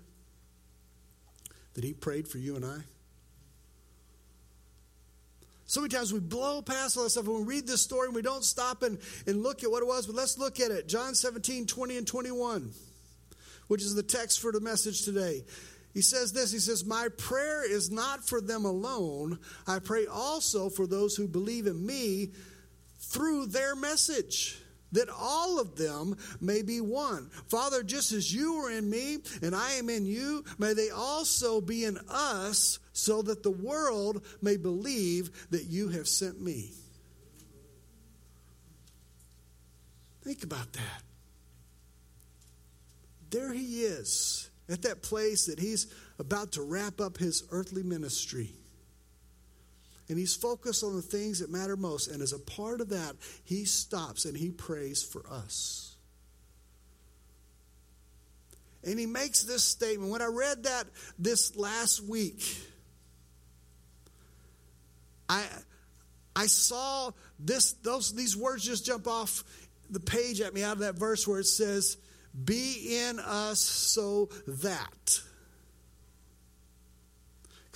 that 1.74 1.84
he 1.84 1.94
prayed 1.94 2.28
for 2.28 2.38
you 2.38 2.56
and 2.56 2.64
I? 2.64 2.78
So 5.66 5.82
many 5.82 5.90
times 5.90 6.14
we 6.14 6.20
blow 6.20 6.62
past 6.62 6.96
all 6.96 7.04
that 7.04 7.10
stuff 7.10 7.28
and 7.28 7.40
we 7.40 7.44
read 7.44 7.68
this 7.68 7.82
story 7.82 8.08
and 8.08 8.16
we 8.16 8.22
don't 8.22 8.46
stop 8.46 8.84
and, 8.84 9.00
and 9.26 9.44
look 9.44 9.64
at 9.64 9.72
what 9.72 9.84
it 9.84 9.86
was, 9.88 10.08
but 10.08 10.16
let's 10.16 10.38
look 10.38 10.62
at 10.62 10.72
it. 10.72 10.88
John 10.88 11.14
17, 11.14 11.68
20 11.68 11.98
and 11.98 12.08
21, 12.08 12.72
which 13.68 13.82
is 13.82 13.94
the 13.94 14.04
text 14.04 14.40
for 14.40 14.54
the 14.54 14.62
message 14.62 15.04
today. 15.04 15.44
He 15.94 16.02
says 16.02 16.34
this 16.34 16.52
He 16.52 16.60
says, 16.60 16.86
My 16.86 17.08
prayer 17.18 17.70
is 17.70 17.90
not 17.90 18.28
for 18.28 18.42
them 18.42 18.66
alone. 18.66 19.40
I 19.66 19.80
pray 19.80 20.06
also 20.06 20.70
for 20.70 20.88
those 20.88 21.16
who 21.16 21.28
believe 21.28 21.68
in 21.68 21.86
me 21.86 22.32
through 23.00 23.48
their 23.48 23.76
message 23.76 24.62
that 24.92 25.10
all 25.10 25.60
of 25.60 25.76
them 25.76 26.18
may 26.40 26.62
be 26.62 26.82
one. 26.82 27.30
Father, 27.50 27.84
just 27.84 28.12
as 28.12 28.34
you 28.34 28.56
are 28.56 28.72
in 28.72 28.90
me 28.90 29.18
and 29.42 29.56
I 29.56 29.74
am 29.74 29.90
in 29.90 30.06
you, 30.06 30.46
may 30.58 30.74
they 30.74 30.90
also 30.90 31.60
be 31.62 31.84
in 31.84 31.98
us, 32.10 32.80
so 32.94 33.22
that 33.24 33.44
the 33.44 33.52
world 33.52 34.26
may 34.42 34.58
believe 34.58 35.50
that 35.52 35.66
you 35.66 35.90
have 35.90 36.08
sent 36.08 36.42
me. 36.42 36.72
Think 40.24 40.44
about 40.44 40.74
that. 40.74 41.04
There 43.30 43.54
he 43.54 43.84
is 43.84 44.50
at 44.70 44.82
that 44.84 45.02
place 45.02 45.46
that 45.46 45.60
he's 45.60 45.88
about 46.20 46.54
to 46.54 46.62
wrap 46.62 47.00
up 47.00 47.18
his 47.18 47.44
earthly 47.52 47.84
ministry. 47.84 48.52
And 50.10 50.18
he's 50.18 50.36
focused 50.36 50.84
on 50.84 50.96
the 50.96 51.02
things 51.02 51.40
that 51.40 51.52
matter 51.52 51.76
most. 51.76 52.08
And 52.10 52.22
as 52.22 52.34
a 52.34 52.40
part 52.40 52.82
of 52.82 52.90
that, 52.90 53.16
he 53.44 53.66
stops 53.66 54.26
and 54.26 54.38
he 54.38 54.52
prays 54.52 55.04
for 55.04 55.22
us. 55.30 55.96
And 58.84 58.98
he 58.98 59.06
makes 59.06 59.44
this 59.44 59.64
statement. 59.64 60.12
When 60.12 60.22
I 60.22 60.28
read 60.28 60.64
that 60.64 60.86
this 61.20 61.58
last 61.58 62.02
week, 62.02 62.42
I, 65.28 65.44
I 66.36 66.46
saw 66.46 67.12
this, 67.38 67.74
those, 67.74 68.14
these 68.14 68.38
words 68.38 68.64
just 68.64 68.86
jump 68.86 69.08
off 69.08 69.44
the 69.90 70.00
page 70.00 70.40
at 70.40 70.54
me 70.54 70.64
out 70.64 70.74
of 70.74 70.80
that 70.80 70.96
verse 70.96 71.28
where 71.28 71.40
it 71.40 71.48
says, 71.48 71.98
be 72.44 73.00
in 73.00 73.20
us 73.20 73.60
so 73.60 74.30
that. 74.48 75.22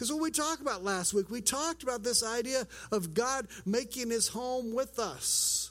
Because 0.02 0.12
what 0.12 0.22
we 0.22 0.32
talked 0.32 0.62
about 0.62 0.84
last 0.84 1.14
week, 1.14 1.30
we 1.30 1.42
talked 1.42 1.84
about 1.84 2.02
this 2.02 2.24
idea 2.24 2.66
of 2.92 3.14
God 3.14 3.48
making 3.68 4.10
his 4.10 4.28
home 4.28 4.74
with 4.74 4.98
us. 4.98 5.70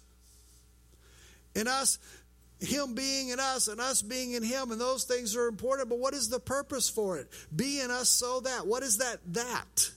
And 1.57 1.67
us, 1.67 1.99
him 2.61 2.95
being 2.95 3.31
in 3.31 3.41
us, 3.41 3.67
and 3.67 3.81
us 3.81 4.03
being 4.03 4.35
in 4.35 4.45
him, 4.45 4.71
and 4.71 4.81
those 4.81 5.03
things 5.03 5.35
are 5.35 5.49
important. 5.49 5.89
But 5.89 5.99
what 5.99 6.15
is 6.15 6.29
the 6.29 6.39
purpose 6.39 6.89
for 6.89 7.19
it? 7.19 7.29
Be 7.55 7.81
in 7.81 7.91
us 7.91 8.09
so 8.09 8.39
that. 8.39 8.69
What 8.69 8.85
is 8.85 8.99
that 8.99 9.19
that? 9.33 9.91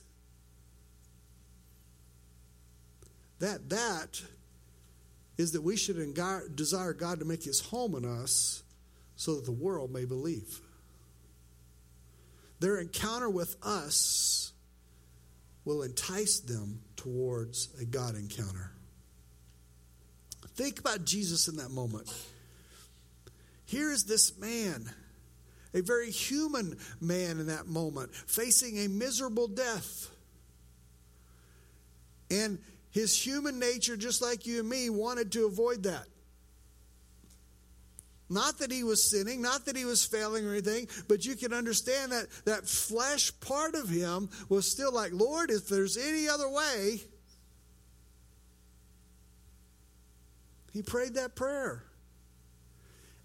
That 3.38 3.68
that 3.70 4.20
is 5.38 5.52
that 5.52 5.62
we 5.62 5.76
should 5.76 5.96
desire 6.56 6.92
God 6.92 7.20
to 7.20 7.24
make 7.24 7.44
his 7.44 7.60
home 7.60 7.94
in 7.94 8.04
us 8.04 8.63
so 9.16 9.36
that 9.36 9.44
the 9.44 9.52
world 9.52 9.92
may 9.92 10.04
believe. 10.04 10.60
Their 12.60 12.78
encounter 12.78 13.28
with 13.28 13.56
us 13.62 14.52
will 15.64 15.82
entice 15.82 16.40
them 16.40 16.80
towards 16.96 17.68
a 17.80 17.84
God 17.84 18.16
encounter. 18.16 18.70
Think 20.54 20.78
about 20.78 21.04
Jesus 21.04 21.48
in 21.48 21.56
that 21.56 21.70
moment. 21.70 22.12
Here 23.64 23.90
is 23.90 24.04
this 24.04 24.38
man, 24.38 24.88
a 25.72 25.80
very 25.80 26.10
human 26.10 26.78
man 27.00 27.40
in 27.40 27.46
that 27.46 27.66
moment, 27.66 28.14
facing 28.14 28.78
a 28.78 28.88
miserable 28.88 29.48
death. 29.48 30.10
And 32.30 32.58
his 32.90 33.20
human 33.20 33.58
nature, 33.58 33.96
just 33.96 34.22
like 34.22 34.46
you 34.46 34.60
and 34.60 34.68
me, 34.68 34.90
wanted 34.90 35.32
to 35.32 35.46
avoid 35.46 35.82
that. 35.84 36.06
Not 38.34 38.58
that 38.58 38.72
he 38.72 38.82
was 38.82 39.08
sinning, 39.08 39.40
not 39.40 39.64
that 39.66 39.76
he 39.76 39.84
was 39.84 40.04
failing 40.04 40.44
or 40.44 40.50
anything, 40.50 40.88
but 41.06 41.24
you 41.24 41.36
can 41.36 41.52
understand 41.52 42.10
that 42.10 42.26
that 42.46 42.68
flesh 42.68 43.30
part 43.38 43.76
of 43.76 43.88
him 43.88 44.28
was 44.48 44.68
still 44.68 44.92
like, 44.92 45.12
Lord, 45.12 45.52
if 45.52 45.68
there's 45.68 45.96
any 45.96 46.28
other 46.28 46.48
way. 46.50 47.00
He 50.72 50.82
prayed 50.82 51.14
that 51.14 51.36
prayer. 51.36 51.84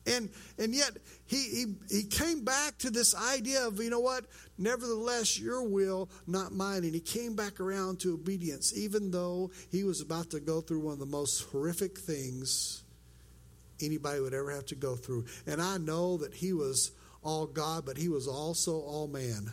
And 0.06 0.30
and 0.60 0.75
yet 0.75 0.92
he, 1.25 1.38
he 1.38 1.66
he 1.89 2.04
came 2.04 2.46
back 2.46 2.78
to 2.80 2.92
this 2.92 3.16
idea 3.16 3.66
of, 3.66 3.82
you 3.82 3.89
know 3.89 4.00
what? 4.00 4.25
Nevertheless, 4.60 5.39
your 5.39 5.63
will, 5.63 6.08
not 6.28 6.51
mine. 6.51 6.84
And 6.84 6.94
he 6.94 7.00
came 7.00 7.36
back 7.36 7.60
around 7.60 8.00
to 8.01 8.13
obedience, 8.13 8.78
even 8.78 9.10
though 9.10 9.50
he 9.72 9.84
was 9.84 10.01
about 10.01 10.30
to 10.32 10.39
go 10.39 10.62
through 10.62 10.82
one 10.82 10.94
of 10.94 11.00
the 11.00 11.08
most 11.08 11.50
horrific 11.50 11.98
things 11.98 12.84
anybody 13.82 14.20
would 14.20 14.34
ever 14.34 14.52
have 14.52 14.66
to 14.68 14.76
go 14.76 14.96
through. 14.96 15.26
And 15.46 15.62
I 15.62 15.78
know 15.78 16.18
that 16.18 16.34
he 16.34 16.54
was 16.54 16.92
all 17.24 17.46
God, 17.46 17.86
but 17.86 17.98
he 17.98 18.10
was 18.10 18.28
also 18.28 18.80
all 18.80 19.08
man. 19.08 19.52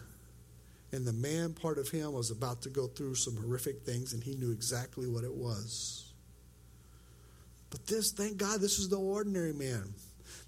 And 0.93 1.07
the 1.07 1.13
man 1.13 1.53
part 1.53 1.79
of 1.79 1.89
him 1.89 2.13
was 2.13 2.31
about 2.31 2.63
to 2.63 2.71
go 2.71 2.87
through 2.87 3.17
some 3.17 3.37
horrific 3.37 3.83
things, 3.83 4.13
and 4.13 4.23
he 4.23 4.37
knew 4.37 4.53
exactly 4.53 5.09
what 5.09 5.25
it 5.25 5.35
was. 5.35 6.13
But 7.71 7.87
this, 7.87 8.13
thank 8.13 8.37
God, 8.37 8.61
this 8.61 8.79
was 8.79 8.91
no 8.91 8.99
ordinary 8.99 9.53
man. 9.53 9.95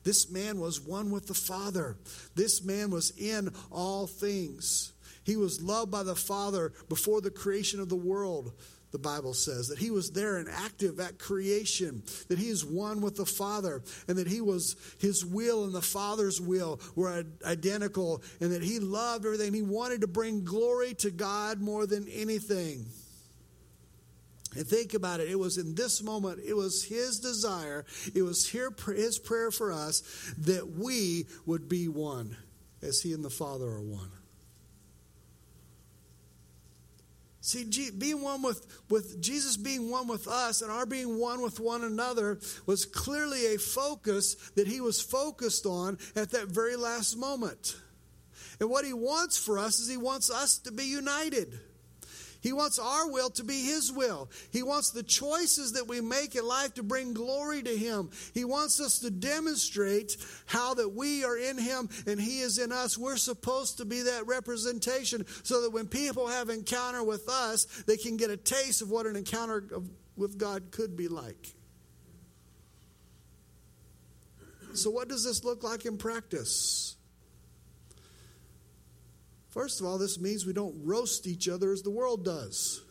This 0.04 0.30
man 0.30 0.60
was 0.60 0.80
one 0.80 1.10
with 1.10 1.26
the 1.26 1.34
Father. 1.34 1.96
This 2.34 2.64
man 2.64 2.90
was 2.90 3.10
in 3.18 3.50
all 3.70 4.06
things. 4.06 4.92
He 5.24 5.36
was 5.36 5.60
loved 5.60 5.90
by 5.90 6.04
the 6.04 6.14
Father 6.14 6.72
before 6.88 7.20
the 7.20 7.30
creation 7.30 7.80
of 7.80 7.88
the 7.88 7.96
world 7.96 8.52
the 8.90 8.98
Bible 8.98 9.34
says, 9.34 9.68
that 9.68 9.78
he 9.78 9.90
was 9.90 10.10
there 10.10 10.38
and 10.38 10.48
active 10.48 10.98
at 11.00 11.18
creation, 11.18 12.02
that 12.28 12.38
he 12.38 12.48
is 12.48 12.64
one 12.64 13.00
with 13.00 13.16
the 13.16 13.26
Father, 13.26 13.82
and 14.06 14.16
that 14.18 14.26
he 14.26 14.40
was 14.40 14.76
his 14.98 15.24
will 15.24 15.64
and 15.64 15.74
the 15.74 15.82
Father's 15.82 16.40
will 16.40 16.80
were 16.94 17.24
identical, 17.44 18.22
and 18.40 18.52
that 18.52 18.62
he 18.62 18.78
loved 18.78 19.26
everything. 19.26 19.52
He 19.52 19.62
wanted 19.62 20.00
to 20.00 20.06
bring 20.06 20.44
glory 20.44 20.94
to 20.94 21.10
God 21.10 21.60
more 21.60 21.86
than 21.86 22.08
anything. 22.08 22.86
And 24.56 24.66
think 24.66 24.94
about 24.94 25.20
it. 25.20 25.28
It 25.28 25.38
was 25.38 25.58
in 25.58 25.74
this 25.74 26.02
moment, 26.02 26.40
it 26.46 26.54
was 26.54 26.84
his 26.84 27.20
desire, 27.20 27.84
it 28.14 28.22
was 28.22 28.48
his 28.48 29.18
prayer 29.18 29.50
for 29.50 29.72
us 29.72 30.02
that 30.38 30.70
we 30.70 31.26
would 31.44 31.68
be 31.68 31.88
one 31.88 32.36
as 32.82 33.02
he 33.02 33.12
and 33.12 33.24
the 33.24 33.30
Father 33.30 33.66
are 33.66 33.82
one. 33.82 34.10
See, 37.48 37.90
being 37.96 38.20
one 38.20 38.42
with, 38.42 38.66
with 38.90 39.22
Jesus 39.22 39.56
being 39.56 39.90
one 39.90 40.06
with 40.06 40.28
us 40.28 40.60
and 40.60 40.70
our 40.70 40.84
being 40.84 41.18
one 41.18 41.40
with 41.40 41.58
one 41.58 41.82
another 41.82 42.40
was 42.66 42.84
clearly 42.84 43.54
a 43.54 43.58
focus 43.58 44.34
that 44.54 44.68
he 44.68 44.82
was 44.82 45.00
focused 45.00 45.64
on 45.64 45.96
at 46.14 46.32
that 46.32 46.48
very 46.48 46.76
last 46.76 47.16
moment. 47.16 47.74
And 48.60 48.68
what 48.68 48.84
he 48.84 48.92
wants 48.92 49.38
for 49.38 49.58
us 49.58 49.78
is 49.78 49.88
he 49.88 49.96
wants 49.96 50.30
us 50.30 50.58
to 50.58 50.72
be 50.72 50.84
united. 50.84 51.58
He 52.40 52.52
wants 52.52 52.78
our 52.78 53.10
will 53.10 53.30
to 53.30 53.44
be 53.44 53.64
His 53.64 53.92
will. 53.92 54.30
He 54.52 54.62
wants 54.62 54.90
the 54.90 55.02
choices 55.02 55.72
that 55.72 55.88
we 55.88 56.00
make 56.00 56.34
in 56.34 56.46
life 56.46 56.74
to 56.74 56.82
bring 56.82 57.12
glory 57.12 57.62
to 57.62 57.76
Him. 57.76 58.10
He 58.34 58.44
wants 58.44 58.80
us 58.80 59.00
to 59.00 59.10
demonstrate 59.10 60.16
how 60.46 60.74
that 60.74 60.90
we 60.90 61.24
are 61.24 61.36
in 61.36 61.58
Him 61.58 61.88
and 62.06 62.20
He 62.20 62.40
is 62.40 62.58
in 62.58 62.72
us. 62.72 62.96
We're 62.96 63.16
supposed 63.16 63.78
to 63.78 63.84
be 63.84 64.02
that 64.02 64.26
representation 64.26 65.26
so 65.42 65.62
that 65.62 65.70
when 65.70 65.86
people 65.86 66.28
have 66.28 66.48
encounter 66.48 67.02
with 67.02 67.28
us, 67.28 67.64
they 67.86 67.96
can 67.96 68.16
get 68.16 68.30
a 68.30 68.36
taste 68.36 68.82
of 68.82 68.90
what 68.90 69.06
an 69.06 69.16
encounter 69.16 69.64
with 70.16 70.38
God 70.38 70.70
could 70.70 70.96
be 70.96 71.08
like. 71.08 71.54
So, 74.74 74.90
what 74.90 75.08
does 75.08 75.24
this 75.24 75.44
look 75.44 75.62
like 75.64 75.86
in 75.86 75.96
practice? 75.96 76.97
First 79.48 79.80
of 79.80 79.86
all, 79.86 79.98
this 79.98 80.20
means 80.20 80.44
we 80.44 80.52
don't 80.52 80.84
roast 80.84 81.26
each 81.26 81.48
other 81.48 81.72
as 81.72 81.82
the 81.82 81.90
world 81.90 82.24
does. 82.24 82.82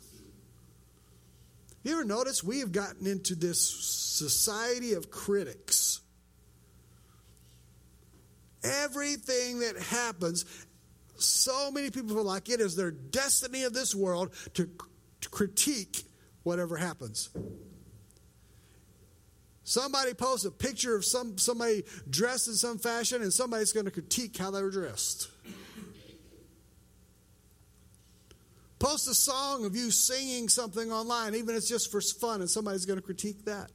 You 1.84 1.94
ever 1.94 2.04
notice 2.04 2.44
we 2.44 2.60
have 2.60 2.72
gotten 2.72 3.08
into 3.08 3.36
this 3.36 3.62
society 3.62 4.94
of 4.94 5.10
critics? 5.10 6.02
Everything 8.64 9.60
that 9.60 9.78
happens, 9.78 10.46
so 11.16 11.72
many 11.72 11.90
people 11.92 12.16
feel 12.16 12.24
like 12.24 12.50
it 12.50 12.60
is 12.60 12.76
their 12.76 12.92
destiny 12.92 13.64
of 13.64 13.74
this 13.74 13.96
world 13.96 14.34
to, 14.56 14.70
to 15.22 15.30
critique 15.30 16.04
whatever 16.44 16.76
happens. 16.76 17.30
Somebody 19.64 20.14
posts 20.14 20.46
a 20.46 20.52
picture 20.52 20.96
of 20.96 21.06
some 21.06 21.38
somebody 21.38 21.84
dressed 22.10 22.48
in 22.48 22.54
some 22.54 22.80
fashion, 22.80 23.22
and 23.22 23.34
somebody's 23.34 23.74
going 23.74 23.86
to 23.86 23.92
critique 23.92 24.38
how 24.38 24.50
they 24.50 24.64
were 24.64 24.72
dressed. 24.72 25.30
Post 28.80 29.08
a 29.08 29.16
song 29.16 29.66
of 29.66 29.76
you 29.76 29.90
singing 29.90 30.50
something 30.50 30.92
online, 30.92 31.34
even 31.34 31.50
if 31.50 31.58
it's 31.58 31.70
just 31.70 31.92
for 31.92 32.00
fun, 32.00 32.42
and 32.42 32.50
somebody's 32.50 32.86
going 32.86 33.00
to 33.00 33.06
critique 33.06 33.46
that. 33.46 33.72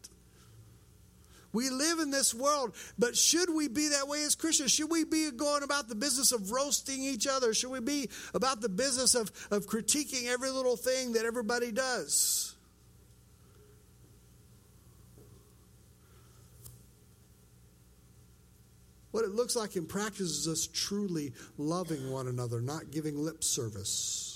We 1.52 1.68
live 1.68 1.98
in 1.98 2.10
this 2.10 2.32
world, 2.32 2.74
but 2.98 3.16
should 3.16 3.52
we 3.52 3.68
be 3.68 3.88
that 3.88 4.08
way 4.08 4.22
as 4.22 4.34
Christians? 4.34 4.70
Should 4.70 4.90
we 4.90 5.04
be 5.04 5.30
going 5.30 5.62
about 5.62 5.88
the 5.88 5.94
business 5.94 6.32
of 6.32 6.50
roasting 6.50 7.02
each 7.02 7.26
other? 7.26 7.52
Should 7.52 7.70
we 7.70 7.80
be 7.80 8.08
about 8.32 8.62
the 8.62 8.70
business 8.70 9.14
of, 9.14 9.30
of 9.50 9.66
critiquing 9.66 10.28
every 10.28 10.50
little 10.50 10.76
thing 10.76 11.12
that 11.12 11.26
everybody 11.26 11.70
does? 11.70 12.54
What 19.10 19.24
it 19.24 19.32
looks 19.32 19.54
like 19.54 19.76
in 19.76 19.84
practice 19.84 20.30
is 20.30 20.48
us 20.48 20.66
truly 20.66 21.34
loving 21.58 22.10
one 22.10 22.28
another, 22.28 22.62
not 22.62 22.90
giving 22.90 23.18
lip 23.18 23.44
service. 23.44 24.31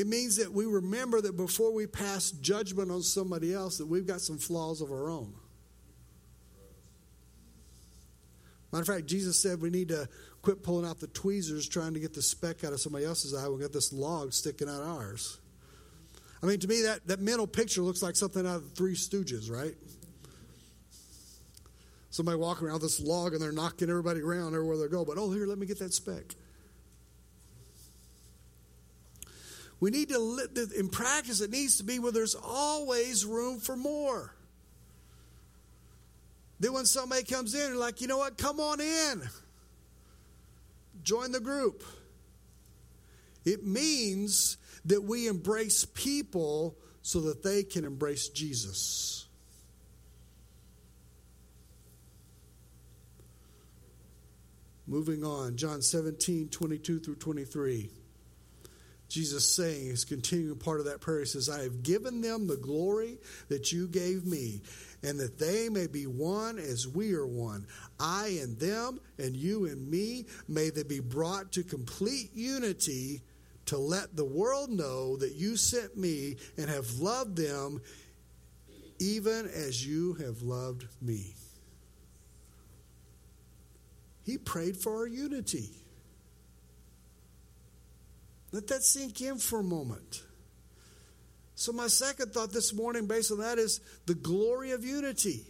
It 0.00 0.06
means 0.06 0.36
that 0.36 0.50
we 0.50 0.64
remember 0.64 1.20
that 1.20 1.36
before 1.36 1.74
we 1.74 1.86
pass 1.86 2.30
judgment 2.30 2.90
on 2.90 3.02
somebody 3.02 3.52
else, 3.52 3.76
that 3.76 3.86
we've 3.86 4.06
got 4.06 4.22
some 4.22 4.38
flaws 4.38 4.80
of 4.80 4.90
our 4.90 5.10
own. 5.10 5.34
Matter 8.72 8.80
of 8.80 8.86
fact, 8.86 9.06
Jesus 9.06 9.38
said 9.38 9.60
we 9.60 9.68
need 9.68 9.88
to 9.88 10.08
quit 10.40 10.62
pulling 10.62 10.88
out 10.88 11.00
the 11.00 11.06
tweezers 11.08 11.68
trying 11.68 11.92
to 11.92 12.00
get 12.00 12.14
the 12.14 12.22
speck 12.22 12.64
out 12.64 12.72
of 12.72 12.80
somebody 12.80 13.04
else's 13.04 13.34
eye. 13.34 13.46
We've 13.46 13.60
got 13.60 13.74
this 13.74 13.92
log 13.92 14.32
sticking 14.32 14.70
out 14.70 14.80
ours. 14.80 15.38
I 16.42 16.46
mean, 16.46 16.60
to 16.60 16.68
me, 16.68 16.80
that, 16.80 17.06
that 17.06 17.20
mental 17.20 17.46
picture 17.46 17.82
looks 17.82 18.02
like 18.02 18.16
something 18.16 18.46
out 18.46 18.56
of 18.56 18.70
the 18.70 18.76
Three 18.76 18.94
Stooges, 18.94 19.50
right? 19.50 19.74
Somebody 22.08 22.38
walking 22.38 22.68
around 22.68 22.80
this 22.80 23.00
log 23.00 23.34
and 23.34 23.42
they're 23.42 23.52
knocking 23.52 23.90
everybody 23.90 24.22
around 24.22 24.54
everywhere 24.54 24.78
they 24.78 24.88
go. 24.88 25.04
But 25.04 25.18
oh, 25.18 25.30
here, 25.30 25.44
let 25.44 25.58
me 25.58 25.66
get 25.66 25.78
that 25.80 25.92
speck. 25.92 26.36
We 29.80 29.90
need 29.90 30.10
to, 30.10 30.68
in 30.78 30.90
practice, 30.90 31.40
it 31.40 31.50
needs 31.50 31.78
to 31.78 31.84
be 31.84 31.98
where 31.98 32.12
there's 32.12 32.34
always 32.34 33.24
room 33.24 33.58
for 33.58 33.76
more. 33.76 34.34
Then 36.60 36.74
when 36.74 36.84
somebody 36.84 37.24
comes 37.24 37.54
in, 37.54 37.78
like, 37.78 38.02
you 38.02 38.06
know 38.06 38.18
what, 38.18 38.36
come 38.36 38.60
on 38.60 38.80
in, 38.80 39.22
join 41.02 41.32
the 41.32 41.40
group. 41.40 41.82
It 43.46 43.64
means 43.64 44.58
that 44.84 45.02
we 45.02 45.26
embrace 45.26 45.86
people 45.86 46.76
so 47.00 47.22
that 47.22 47.42
they 47.42 47.62
can 47.62 47.86
embrace 47.86 48.28
Jesus. 48.28 49.26
Moving 54.86 55.24
on, 55.24 55.56
John 55.56 55.80
17, 55.80 56.48
22 56.50 57.00
through 57.00 57.14
23. 57.14 57.90
Jesus 59.10 59.46
saying, 59.46 59.88
his 59.88 60.04
continuing 60.04 60.58
part 60.58 60.78
of 60.78 60.86
that 60.86 61.00
prayer, 61.00 61.18
he 61.18 61.24
says, 61.26 61.48
I 61.48 61.62
have 61.64 61.82
given 61.82 62.20
them 62.20 62.46
the 62.46 62.56
glory 62.56 63.18
that 63.48 63.72
you 63.72 63.88
gave 63.88 64.24
me, 64.24 64.62
and 65.02 65.18
that 65.18 65.38
they 65.38 65.68
may 65.68 65.88
be 65.88 66.06
one 66.06 66.58
as 66.58 66.86
we 66.86 67.12
are 67.14 67.26
one. 67.26 67.66
I 67.98 68.38
and 68.40 68.58
them, 68.58 69.00
and 69.18 69.34
you 69.34 69.66
and 69.66 69.90
me, 69.90 70.26
may 70.48 70.70
they 70.70 70.84
be 70.84 71.00
brought 71.00 71.52
to 71.52 71.64
complete 71.64 72.30
unity 72.32 73.22
to 73.66 73.78
let 73.78 74.14
the 74.14 74.24
world 74.24 74.70
know 74.70 75.16
that 75.16 75.34
you 75.34 75.56
sent 75.56 75.96
me 75.96 76.36
and 76.56 76.70
have 76.70 76.88
loved 77.00 77.36
them 77.36 77.80
even 79.00 79.46
as 79.46 79.84
you 79.84 80.14
have 80.14 80.42
loved 80.42 80.86
me. 81.02 81.34
He 84.24 84.38
prayed 84.38 84.76
for 84.76 84.98
our 84.98 85.06
unity. 85.06 85.70
Let 88.52 88.66
that 88.68 88.82
sink 88.82 89.20
in 89.20 89.38
for 89.38 89.60
a 89.60 89.64
moment. 89.64 90.22
So, 91.54 91.72
my 91.72 91.88
second 91.88 92.32
thought 92.32 92.52
this 92.52 92.72
morning, 92.72 93.06
based 93.06 93.30
on 93.30 93.38
that, 93.38 93.58
is 93.58 93.80
the 94.06 94.14
glory 94.14 94.70
of 94.70 94.84
unity. 94.84 95.44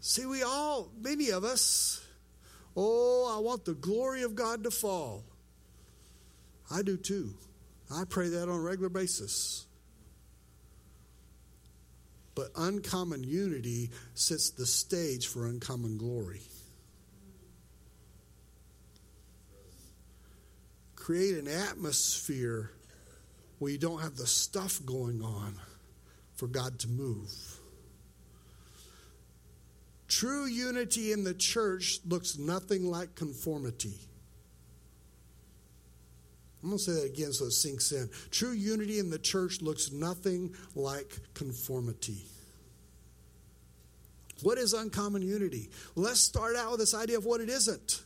See, 0.00 0.26
we 0.26 0.42
all, 0.42 0.90
many 1.00 1.30
of 1.30 1.44
us, 1.44 2.02
oh, 2.76 3.34
I 3.36 3.40
want 3.40 3.64
the 3.64 3.74
glory 3.74 4.22
of 4.22 4.34
God 4.34 4.64
to 4.64 4.70
fall. 4.70 5.24
I 6.70 6.82
do 6.82 6.96
too. 6.96 7.34
I 7.92 8.04
pray 8.08 8.28
that 8.28 8.44
on 8.44 8.56
a 8.56 8.60
regular 8.60 8.88
basis. 8.88 9.66
But 12.34 12.50
uncommon 12.56 13.24
unity 13.24 13.90
sets 14.14 14.50
the 14.50 14.66
stage 14.66 15.26
for 15.26 15.46
uncommon 15.46 15.98
glory. 15.98 16.42
Create 21.00 21.36
an 21.36 21.48
atmosphere 21.48 22.70
where 23.58 23.72
you 23.72 23.78
don't 23.78 24.00
have 24.00 24.16
the 24.16 24.26
stuff 24.26 24.80
going 24.84 25.22
on 25.22 25.54
for 26.34 26.46
God 26.46 26.78
to 26.80 26.88
move. 26.88 27.32
True 30.08 30.44
unity 30.44 31.12
in 31.12 31.24
the 31.24 31.34
church 31.34 32.00
looks 32.06 32.38
nothing 32.38 32.90
like 32.90 33.14
conformity. 33.14 33.94
I'm 36.62 36.68
going 36.68 36.78
to 36.78 36.84
say 36.84 36.92
that 36.92 37.06
again 37.06 37.32
so 37.32 37.46
it 37.46 37.52
sinks 37.52 37.90
in. 37.92 38.10
True 38.30 38.52
unity 38.52 38.98
in 38.98 39.08
the 39.08 39.18
church 39.18 39.62
looks 39.62 39.90
nothing 39.90 40.54
like 40.74 41.18
conformity. 41.32 42.22
What 44.42 44.58
is 44.58 44.74
uncommon 44.74 45.22
unity? 45.22 45.70
Let's 45.94 46.20
start 46.20 46.56
out 46.56 46.72
with 46.72 46.80
this 46.80 46.94
idea 46.94 47.16
of 47.16 47.24
what 47.24 47.40
it 47.40 47.48
isn't. 47.48 48.02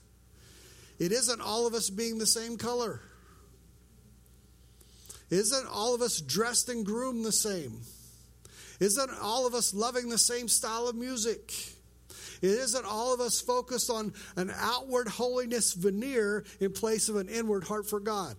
It 0.98 1.12
isn't 1.12 1.40
all 1.40 1.66
of 1.66 1.74
us 1.74 1.90
being 1.90 2.18
the 2.18 2.26
same 2.26 2.56
color. 2.56 3.00
Isn't 5.30 5.66
all 5.66 5.94
of 5.94 6.02
us 6.02 6.20
dressed 6.20 6.68
and 6.68 6.84
groomed 6.84 7.24
the 7.24 7.32
same. 7.32 7.80
Isn't 8.80 9.10
all 9.20 9.46
of 9.46 9.54
us 9.54 9.74
loving 9.74 10.08
the 10.08 10.18
same 10.18 10.48
style 10.48 10.88
of 10.88 10.94
music. 10.94 11.52
It 12.42 12.50
isn't 12.50 12.84
all 12.84 13.14
of 13.14 13.20
us 13.20 13.40
focused 13.40 13.90
on 13.90 14.12
an 14.36 14.52
outward 14.56 15.08
holiness 15.08 15.72
veneer 15.72 16.44
in 16.60 16.72
place 16.72 17.08
of 17.08 17.16
an 17.16 17.28
inward 17.28 17.64
heart 17.64 17.88
for 17.88 18.00
God. 18.00 18.36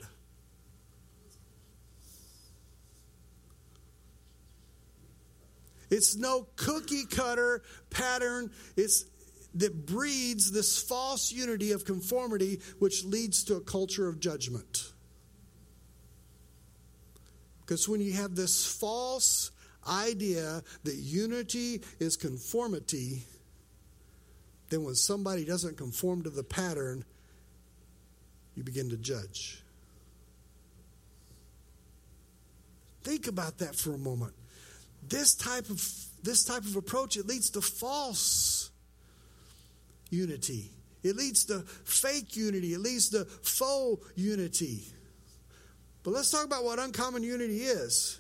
It's 5.90 6.16
no 6.16 6.48
cookie 6.56 7.06
cutter 7.06 7.64
pattern. 7.90 8.52
It's 8.76 9.06
that 9.56 9.86
breeds 9.86 10.52
this 10.52 10.82
false 10.82 11.32
unity 11.32 11.72
of 11.72 11.86
conformity, 11.86 12.60
which 12.80 13.06
leads 13.06 13.44
to 13.46 13.56
a 13.56 13.62
culture 13.62 14.08
of 14.08 14.20
judgment. 14.20 14.92
Because 17.62 17.90
when 17.90 18.02
you 18.02 18.14
have 18.14 18.36
this 18.36 18.66
false 18.66 19.52
idea 19.88 20.62
that 20.84 20.96
unity 20.96 21.82
is 22.00 22.18
conformity, 22.18 23.24
then 24.70 24.84
when 24.84 24.96
somebody 24.96 25.46
doesn't 25.46 25.78
conform 25.78 26.24
to 26.24 26.30
the 26.30 26.44
pattern, 26.44 27.06
you 28.56 28.64
begin 28.64 28.90
to 28.90 28.98
judge. 28.98 29.64
Think 33.04 33.28
about 33.28 33.60
that 33.60 33.76
for 33.76 33.94
a 33.94 33.98
moment. 33.98 34.34
This 35.08 35.36
type 35.36 35.70
of 35.70 35.88
this 36.24 36.44
type 36.44 36.64
of 36.64 36.76
approach 36.76 37.18
it 37.18 37.28
leads 37.28 37.52
to 37.52 37.62
false 37.62 38.65
unity. 40.10 40.72
It 41.04 41.16
leads 41.16 41.46
to 41.46 41.60
fake 41.60 42.36
unity. 42.36 42.74
It 42.74 42.80
leads 42.80 43.10
to 43.10 43.26
faux 43.26 44.04
unity. 44.16 44.84
But 46.04 46.12
let's 46.12 46.32
talk 46.32 46.46
about 46.46 46.64
what 46.64 46.80
uncommon 46.80 47.24
unity 47.24 47.62
is. 47.62 48.20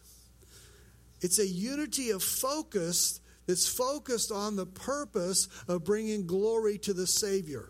It's 1.21 1.39
a 1.39 1.48
unity 1.48 2.12
of 2.12 2.21
focus 2.21 3.19
that's 3.48 3.67
focused 3.67 4.32
on 4.32 4.56
the 4.56 4.65
purpose 4.65 5.48
of 5.67 5.84
bringing 5.84 6.28
glory 6.28 6.78
to 6.80 6.93
the 6.93 7.08
Savior. 7.08 7.69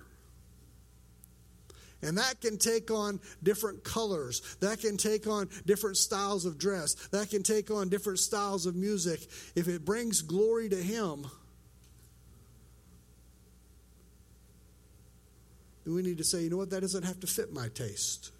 And 2.01 2.17
that 2.17 2.39
can 2.39 2.57
take 2.57 2.91
on 2.91 3.19
different 3.41 3.83
colors. 3.83 4.57
That 4.59 4.79
can 4.79 4.95
take 4.97 5.27
on 5.27 5.49
different 5.65 5.97
styles 5.97 6.45
of 6.45 6.57
dress. 6.57 6.93
That 7.11 7.29
can 7.29 7.41
take 7.41 7.71
on 7.71 7.89
different 7.89 8.19
styles 8.19 8.65
of 8.65 8.75
music. 8.75 9.21
If 9.55 9.67
it 9.67 9.83
brings 9.83 10.21
glory 10.21 10.69
to 10.69 10.75
Him, 10.75 11.25
we 15.85 16.01
need 16.01 16.17
to 16.17 16.23
say, 16.23 16.41
you 16.41 16.49
know 16.49 16.57
what, 16.57 16.71
that 16.71 16.81
doesn't 16.81 17.03
have 17.03 17.19
to 17.19 17.27
fit 17.27 17.53
my 17.53 17.67
taste. 17.69 18.31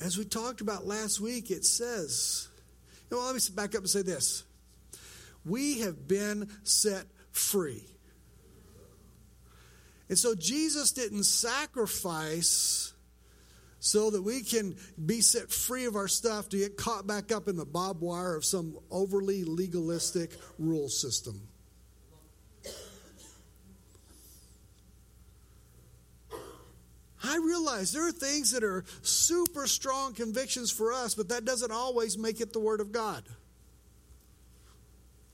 As 0.00 0.18
we 0.18 0.24
talked 0.24 0.60
about 0.60 0.86
last 0.86 1.20
week, 1.20 1.50
it 1.50 1.64
says, 1.64 2.48
you 3.10 3.16
know, 3.16 3.24
let 3.24 3.34
me 3.34 3.40
back 3.54 3.74
up 3.74 3.80
and 3.80 3.88
say 3.88 4.02
this. 4.02 4.44
We 5.44 5.80
have 5.80 6.08
been 6.08 6.50
set 6.64 7.06
free. 7.30 7.84
And 10.08 10.18
so 10.18 10.34
Jesus 10.34 10.92
didn't 10.92 11.24
sacrifice 11.24 12.92
so 13.78 14.10
that 14.10 14.22
we 14.22 14.42
can 14.42 14.76
be 15.04 15.20
set 15.20 15.50
free 15.50 15.86
of 15.86 15.96
our 15.96 16.08
stuff 16.08 16.48
to 16.50 16.58
get 16.58 16.76
caught 16.76 17.06
back 17.06 17.30
up 17.32 17.48
in 17.48 17.56
the 17.56 17.64
barbed 17.64 18.00
wire 18.00 18.34
of 18.34 18.44
some 18.44 18.76
overly 18.90 19.44
legalistic 19.44 20.32
rule 20.58 20.88
system. 20.88 21.48
I 27.26 27.36
realize 27.36 27.92
there 27.92 28.06
are 28.06 28.12
things 28.12 28.52
that 28.52 28.62
are 28.62 28.84
super 29.02 29.66
strong 29.66 30.14
convictions 30.14 30.70
for 30.70 30.92
us, 30.92 31.14
but 31.14 31.28
that 31.30 31.44
doesn't 31.44 31.72
always 31.72 32.16
make 32.16 32.40
it 32.40 32.52
the 32.52 32.60
Word 32.60 32.80
of 32.80 32.92
God. 32.92 33.24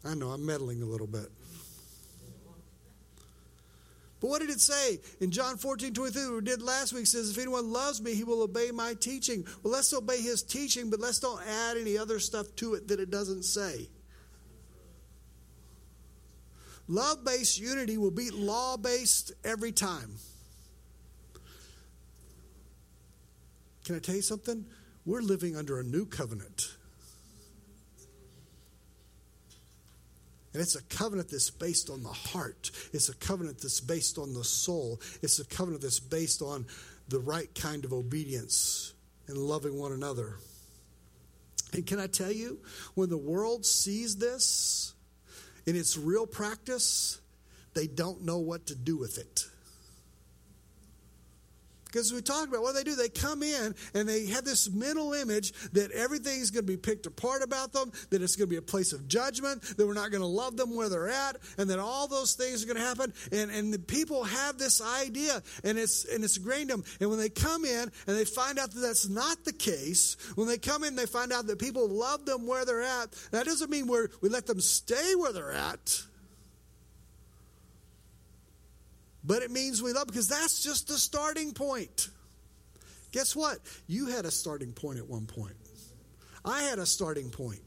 I 0.04 0.14
know 0.14 0.30
I'm 0.30 0.44
meddling 0.44 0.82
a 0.82 0.86
little 0.86 1.06
bit. 1.06 1.28
But 4.20 4.30
what 4.30 4.40
did 4.40 4.50
it 4.50 4.60
say 4.60 5.00
in 5.20 5.32
John 5.32 5.56
14, 5.56 5.94
23, 5.94 6.30
we 6.36 6.40
did 6.42 6.62
last 6.62 6.92
week? 6.92 7.08
says, 7.08 7.30
If 7.30 7.38
anyone 7.38 7.72
loves 7.72 8.00
me, 8.00 8.14
he 8.14 8.22
will 8.22 8.42
obey 8.42 8.70
my 8.70 8.94
teaching. 8.94 9.44
Well, 9.62 9.72
let's 9.72 9.92
obey 9.92 10.20
his 10.20 10.44
teaching, 10.44 10.90
but 10.90 11.00
let's 11.00 11.18
don't 11.18 11.42
add 11.44 11.76
any 11.76 11.98
other 11.98 12.20
stuff 12.20 12.46
to 12.56 12.74
it 12.74 12.86
that 12.86 13.00
it 13.00 13.10
doesn't 13.10 13.42
say. 13.42 13.88
Love 16.86 17.24
based 17.24 17.58
unity 17.58 17.98
will 17.98 18.12
beat 18.12 18.32
law 18.32 18.76
based 18.76 19.32
every 19.44 19.72
time. 19.72 20.14
Can 23.84 23.96
I 23.96 23.98
tell 23.98 24.14
you 24.14 24.22
something? 24.22 24.64
We're 25.04 25.22
living 25.22 25.56
under 25.56 25.80
a 25.80 25.84
new 25.84 26.06
covenant. 26.06 26.76
And 30.52 30.60
it's 30.60 30.76
a 30.76 30.82
covenant 30.82 31.30
that's 31.30 31.50
based 31.50 31.88
on 31.88 32.02
the 32.02 32.10
heart. 32.10 32.70
It's 32.92 33.08
a 33.08 33.16
covenant 33.16 33.60
that's 33.60 33.80
based 33.80 34.18
on 34.18 34.34
the 34.34 34.44
soul. 34.44 35.00
It's 35.22 35.38
a 35.38 35.46
covenant 35.46 35.82
that's 35.82 36.00
based 36.00 36.42
on 36.42 36.66
the 37.08 37.20
right 37.20 37.52
kind 37.54 37.84
of 37.84 37.92
obedience 37.92 38.92
and 39.28 39.38
loving 39.38 39.78
one 39.78 39.92
another. 39.92 40.36
And 41.72 41.86
can 41.86 41.98
I 41.98 42.06
tell 42.06 42.30
you, 42.30 42.58
when 42.94 43.08
the 43.08 43.16
world 43.16 43.64
sees 43.64 44.16
this 44.16 44.92
in 45.66 45.74
its 45.74 45.96
real 45.96 46.26
practice, 46.26 47.18
they 47.72 47.86
don't 47.86 48.22
know 48.22 48.38
what 48.38 48.66
to 48.66 48.74
do 48.74 48.98
with 48.98 49.16
it. 49.16 49.46
Because 51.92 52.10
we 52.10 52.22
talked 52.22 52.48
about 52.48 52.62
what 52.62 52.74
they 52.74 52.84
do, 52.84 52.94
they 52.94 53.10
come 53.10 53.42
in 53.42 53.74
and 53.92 54.08
they 54.08 54.26
have 54.26 54.44
this 54.44 54.70
mental 54.70 55.12
image 55.12 55.52
that 55.72 55.90
everything's 55.90 56.50
going 56.50 56.64
to 56.64 56.72
be 56.72 56.78
picked 56.78 57.04
apart 57.04 57.42
about 57.42 57.74
them, 57.74 57.92
that 58.08 58.22
it's 58.22 58.34
going 58.34 58.48
to 58.48 58.50
be 58.50 58.56
a 58.56 58.62
place 58.62 58.94
of 58.94 59.06
judgment, 59.06 59.60
that 59.76 59.86
we're 59.86 59.92
not 59.92 60.10
going 60.10 60.22
to 60.22 60.26
love 60.26 60.56
them 60.56 60.74
where 60.74 60.88
they're 60.88 61.10
at, 61.10 61.36
and 61.58 61.68
that 61.68 61.78
all 61.78 62.08
those 62.08 62.32
things 62.34 62.64
are 62.64 62.66
going 62.66 62.78
to 62.78 62.82
happen. 62.82 63.12
And, 63.30 63.50
and 63.50 63.74
the 63.74 63.78
people 63.78 64.24
have 64.24 64.56
this 64.56 64.80
idea, 64.80 65.42
and 65.64 65.78
it's 65.78 66.06
and 66.06 66.24
it's 66.24 66.38
ingrained 66.38 66.70
in 66.70 66.80
them. 66.80 66.84
And 67.00 67.10
when 67.10 67.18
they 67.18 67.28
come 67.28 67.64
in 67.64 67.90
and 68.06 68.16
they 68.16 68.24
find 68.24 68.58
out 68.58 68.70
that 68.72 68.80
that's 68.80 69.08
not 69.08 69.44
the 69.44 69.52
case, 69.52 70.16
when 70.34 70.48
they 70.48 70.58
come 70.58 70.84
in, 70.84 70.96
they 70.96 71.06
find 71.06 71.32
out 71.32 71.46
that 71.46 71.58
people 71.58 71.88
love 71.88 72.24
them 72.24 72.46
where 72.46 72.64
they're 72.64 72.82
at. 72.82 73.12
That 73.32 73.44
doesn't 73.44 73.70
mean 73.70 73.86
we 73.86 74.06
we 74.22 74.28
let 74.30 74.46
them 74.46 74.60
stay 74.60 75.14
where 75.14 75.32
they're 75.32 75.52
at. 75.52 76.02
But 79.24 79.42
it 79.42 79.50
means 79.50 79.82
we 79.82 79.92
love 79.92 80.06
because 80.06 80.28
that's 80.28 80.62
just 80.62 80.88
the 80.88 80.98
starting 80.98 81.52
point. 81.52 82.08
Guess 83.12 83.36
what? 83.36 83.58
You 83.86 84.06
had 84.06 84.24
a 84.24 84.30
starting 84.30 84.72
point 84.72 84.98
at 84.98 85.08
one 85.08 85.26
point. 85.26 85.54
I 86.44 86.62
had 86.62 86.78
a 86.78 86.86
starting 86.86 87.30
point. 87.30 87.60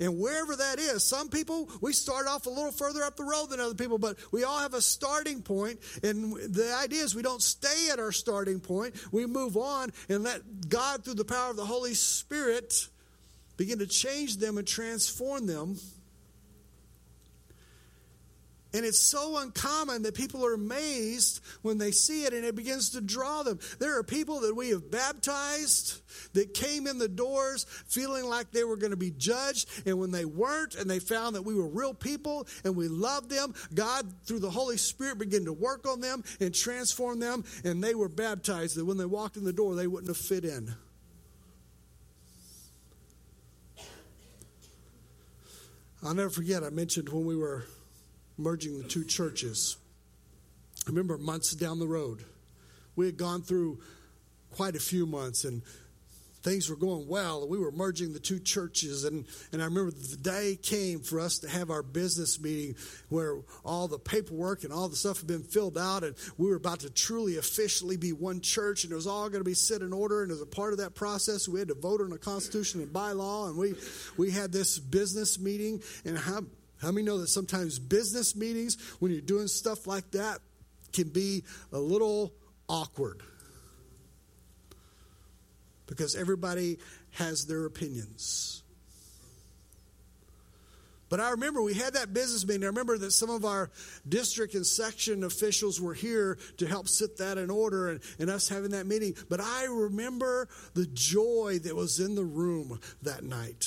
And 0.00 0.18
wherever 0.18 0.56
that 0.56 0.78
is, 0.78 1.04
some 1.06 1.28
people, 1.28 1.68
we 1.82 1.92
start 1.92 2.26
off 2.26 2.46
a 2.46 2.50
little 2.50 2.72
further 2.72 3.02
up 3.02 3.16
the 3.16 3.24
road 3.24 3.50
than 3.50 3.60
other 3.60 3.74
people, 3.74 3.98
but 3.98 4.16
we 4.32 4.44
all 4.44 4.58
have 4.58 4.72
a 4.72 4.80
starting 4.80 5.42
point. 5.42 5.78
And 6.02 6.34
the 6.36 6.74
idea 6.74 7.02
is 7.02 7.14
we 7.14 7.20
don't 7.20 7.42
stay 7.42 7.90
at 7.92 7.98
our 7.98 8.10
starting 8.10 8.60
point. 8.60 8.94
We 9.12 9.26
move 9.26 9.58
on 9.58 9.92
and 10.08 10.24
let 10.24 10.70
God, 10.70 11.04
through 11.04 11.14
the 11.14 11.24
power 11.26 11.50
of 11.50 11.56
the 11.56 11.66
Holy 11.66 11.92
Spirit, 11.92 12.88
begin 13.58 13.78
to 13.80 13.86
change 13.86 14.38
them 14.38 14.56
and 14.56 14.66
transform 14.66 15.46
them 15.46 15.76
and 18.72 18.84
it's 18.84 19.00
so 19.00 19.38
uncommon 19.38 20.02
that 20.02 20.14
people 20.14 20.46
are 20.46 20.54
amazed 20.54 21.40
when 21.62 21.78
they 21.78 21.90
see 21.90 22.24
it 22.24 22.32
and 22.32 22.44
it 22.44 22.54
begins 22.54 22.90
to 22.90 23.00
draw 23.00 23.42
them. 23.42 23.58
There 23.78 23.98
are 23.98 24.04
people 24.04 24.40
that 24.40 24.54
we 24.54 24.70
have 24.70 24.90
baptized 24.90 26.00
that 26.34 26.54
came 26.54 26.86
in 26.86 26.98
the 26.98 27.08
doors 27.08 27.66
feeling 27.88 28.24
like 28.24 28.52
they 28.52 28.64
were 28.64 28.76
going 28.76 28.92
to 28.92 28.96
be 28.96 29.10
judged. 29.10 29.68
And 29.86 29.98
when 29.98 30.12
they 30.12 30.24
weren't 30.24 30.76
and 30.76 30.88
they 30.88 31.00
found 31.00 31.34
that 31.34 31.42
we 31.42 31.54
were 31.54 31.66
real 31.66 31.94
people 31.94 32.46
and 32.64 32.76
we 32.76 32.86
loved 32.86 33.28
them, 33.30 33.54
God, 33.74 34.06
through 34.24 34.40
the 34.40 34.50
Holy 34.50 34.76
Spirit, 34.76 35.18
began 35.18 35.44
to 35.46 35.52
work 35.52 35.88
on 35.88 36.00
them 36.00 36.22
and 36.38 36.54
transform 36.54 37.18
them. 37.18 37.44
And 37.64 37.82
they 37.82 37.94
were 37.94 38.08
baptized 38.08 38.76
that 38.76 38.84
when 38.84 38.98
they 38.98 39.06
walked 39.06 39.36
in 39.36 39.44
the 39.44 39.52
door, 39.52 39.74
they 39.74 39.88
wouldn't 39.88 40.08
have 40.08 40.16
fit 40.16 40.44
in. 40.44 40.74
I'll 46.02 46.14
never 46.14 46.30
forget, 46.30 46.62
I 46.62 46.70
mentioned 46.70 47.10
when 47.10 47.26
we 47.26 47.36
were 47.36 47.66
merging 48.40 48.78
the 48.78 48.88
two 48.88 49.04
churches. 49.04 49.76
I 50.86 50.90
remember 50.90 51.18
months 51.18 51.54
down 51.54 51.78
the 51.78 51.86
road, 51.86 52.24
we 52.96 53.06
had 53.06 53.16
gone 53.16 53.42
through 53.42 53.80
quite 54.50 54.74
a 54.74 54.80
few 54.80 55.06
months 55.06 55.44
and 55.44 55.62
things 56.42 56.70
were 56.70 56.76
going 56.76 57.06
well 57.06 57.46
we 57.46 57.58
were 57.58 57.70
merging 57.70 58.12
the 58.12 58.18
two 58.18 58.38
churches 58.38 59.04
and, 59.04 59.26
and 59.52 59.60
i 59.60 59.64
remember 59.64 59.90
the 59.90 60.16
day 60.16 60.56
came 60.56 61.00
for 61.00 61.20
us 61.20 61.38
to 61.38 61.48
have 61.48 61.70
our 61.70 61.82
business 61.82 62.40
meeting 62.40 62.74
where 63.10 63.36
all 63.64 63.88
the 63.88 63.98
paperwork 63.98 64.64
and 64.64 64.72
all 64.72 64.88
the 64.88 64.96
stuff 64.96 65.18
had 65.18 65.26
been 65.26 65.42
filled 65.42 65.76
out 65.76 66.02
and 66.02 66.14
we 66.38 66.48
were 66.48 66.56
about 66.56 66.80
to 66.80 66.90
truly 66.90 67.36
officially 67.36 67.96
be 67.96 68.12
one 68.12 68.40
church 68.40 68.84
and 68.84 68.92
it 68.92 68.96
was 68.96 69.06
all 69.06 69.28
going 69.28 69.40
to 69.40 69.48
be 69.48 69.54
set 69.54 69.82
in 69.82 69.92
order 69.92 70.22
and 70.22 70.32
as 70.32 70.40
a 70.40 70.46
part 70.46 70.72
of 70.72 70.78
that 70.78 70.94
process 70.94 71.46
we 71.46 71.58
had 71.58 71.68
to 71.68 71.74
vote 71.74 72.00
on 72.00 72.12
a 72.12 72.18
constitution 72.18 72.80
and 72.80 72.90
bylaw 72.90 73.48
and 73.48 73.56
we 73.56 73.74
we 74.16 74.30
had 74.30 74.50
this 74.50 74.78
business 74.78 75.38
meeting 75.38 75.82
and 76.04 76.16
how 76.16 76.40
how 76.80 76.90
many 76.90 77.04
know 77.06 77.18
that 77.18 77.28
sometimes 77.28 77.78
business 77.78 78.34
meetings, 78.34 78.76
when 79.00 79.12
you're 79.12 79.20
doing 79.20 79.48
stuff 79.48 79.86
like 79.86 80.10
that, 80.12 80.38
can 80.92 81.08
be 81.08 81.44
a 81.72 81.78
little 81.78 82.32
awkward? 82.68 83.20
Because 85.86 86.16
everybody 86.16 86.78
has 87.12 87.44
their 87.44 87.66
opinions. 87.66 88.62
But 91.10 91.18
I 91.18 91.30
remember 91.30 91.60
we 91.60 91.74
had 91.74 91.94
that 91.94 92.14
business 92.14 92.46
meeting. 92.46 92.62
I 92.62 92.68
remember 92.68 92.96
that 92.96 93.10
some 93.10 93.30
of 93.30 93.44
our 93.44 93.70
district 94.08 94.54
and 94.54 94.64
section 94.64 95.24
officials 95.24 95.80
were 95.80 95.92
here 95.92 96.38
to 96.58 96.66
help 96.66 96.88
set 96.88 97.18
that 97.18 97.36
in 97.36 97.50
order 97.50 97.88
and, 97.88 98.00
and 98.20 98.30
us 98.30 98.48
having 98.48 98.70
that 98.70 98.86
meeting. 98.86 99.14
But 99.28 99.40
I 99.40 99.64
remember 99.64 100.48
the 100.74 100.86
joy 100.86 101.58
that 101.64 101.74
was 101.74 101.98
in 101.98 102.14
the 102.14 102.24
room 102.24 102.78
that 103.02 103.24
night 103.24 103.66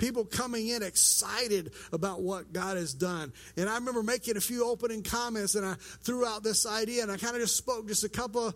people 0.00 0.24
coming 0.24 0.68
in 0.68 0.82
excited 0.82 1.72
about 1.92 2.22
what 2.22 2.52
God 2.52 2.78
has 2.78 2.94
done. 2.94 3.32
And 3.56 3.68
I 3.68 3.74
remember 3.74 4.02
making 4.02 4.36
a 4.38 4.40
few 4.40 4.66
opening 4.66 5.02
comments 5.02 5.54
and 5.54 5.66
I 5.66 5.74
threw 5.74 6.26
out 6.26 6.42
this 6.42 6.66
idea 6.66 7.02
and 7.02 7.12
I 7.12 7.18
kind 7.18 7.36
of 7.36 7.42
just 7.42 7.56
spoke 7.56 7.86
just 7.86 8.02
a 8.02 8.08
couple 8.08 8.48
of 8.48 8.54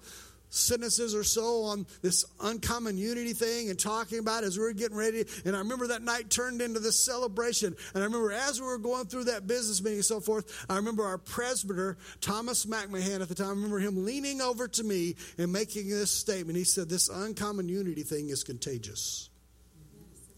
sentences 0.48 1.14
or 1.14 1.24
so 1.24 1.64
on 1.64 1.87
this 2.00 2.24
uncommon 2.40 2.96
unity 2.96 3.33
thing 3.33 3.70
and 3.70 3.78
talking 3.78 4.20
about 4.20 4.44
as 4.44 4.57
we 4.57 4.64
were 4.64 4.72
getting 4.72 4.96
ready. 4.96 5.24
And 5.44 5.54
I 5.54 5.59
remember 5.59 5.88
that 5.88 6.02
night 6.02 6.30
turned 6.30 6.62
into 6.62 6.80
this 6.80 6.98
celebration. 6.98 7.76
And 7.92 8.02
I 8.02 8.07
remember 8.07 8.33
as 8.33 8.61
we 8.61 8.66
were 8.66 8.78
going 8.78 9.07
through 9.07 9.24
that 9.24 9.46
business 9.46 9.83
meeting 9.83 9.98
and 9.98 10.04
so 10.04 10.20
forth, 10.20 10.64
I 10.70 10.76
remember 10.76 11.04
our 11.04 11.18
presbyter, 11.18 11.98
Thomas 12.20 12.64
McMahon 12.66 13.20
at 13.20 13.28
the 13.28 13.35
time, 13.35 13.48
I 13.48 13.50
remember 13.50 13.80
him 13.80 14.04
leaning 14.04 14.40
over 14.40 14.68
to 14.68 14.85
me 14.85 15.16
and 15.37 15.52
making 15.52 15.90
this 15.90 16.11
statement. 16.11 16.57
He 16.57 16.64
said, 16.64 16.88
This 16.88 17.09
uncommon 17.09 17.68
unity 17.68 18.02
thing 18.02 18.30
is 18.30 18.44
contagious. 18.44 19.28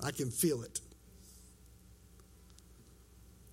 I 0.03 0.11
can 0.11 0.31
feel 0.31 0.63
it. 0.63 0.81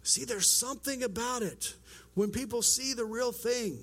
See, 0.03 0.25
there's 0.25 0.49
something 0.49 1.03
about 1.03 1.41
it 1.41 1.73
when 2.13 2.29
people 2.29 2.61
see 2.61 2.93
the 2.93 3.05
real 3.05 3.31
thing. 3.31 3.79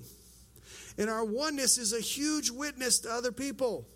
And 0.97 1.09
our 1.09 1.25
oneness 1.25 1.77
is 1.77 1.93
a 1.93 1.99
huge 1.99 2.51
witness 2.51 2.99
to 2.99 3.11
other 3.11 3.31
people. 3.31 3.87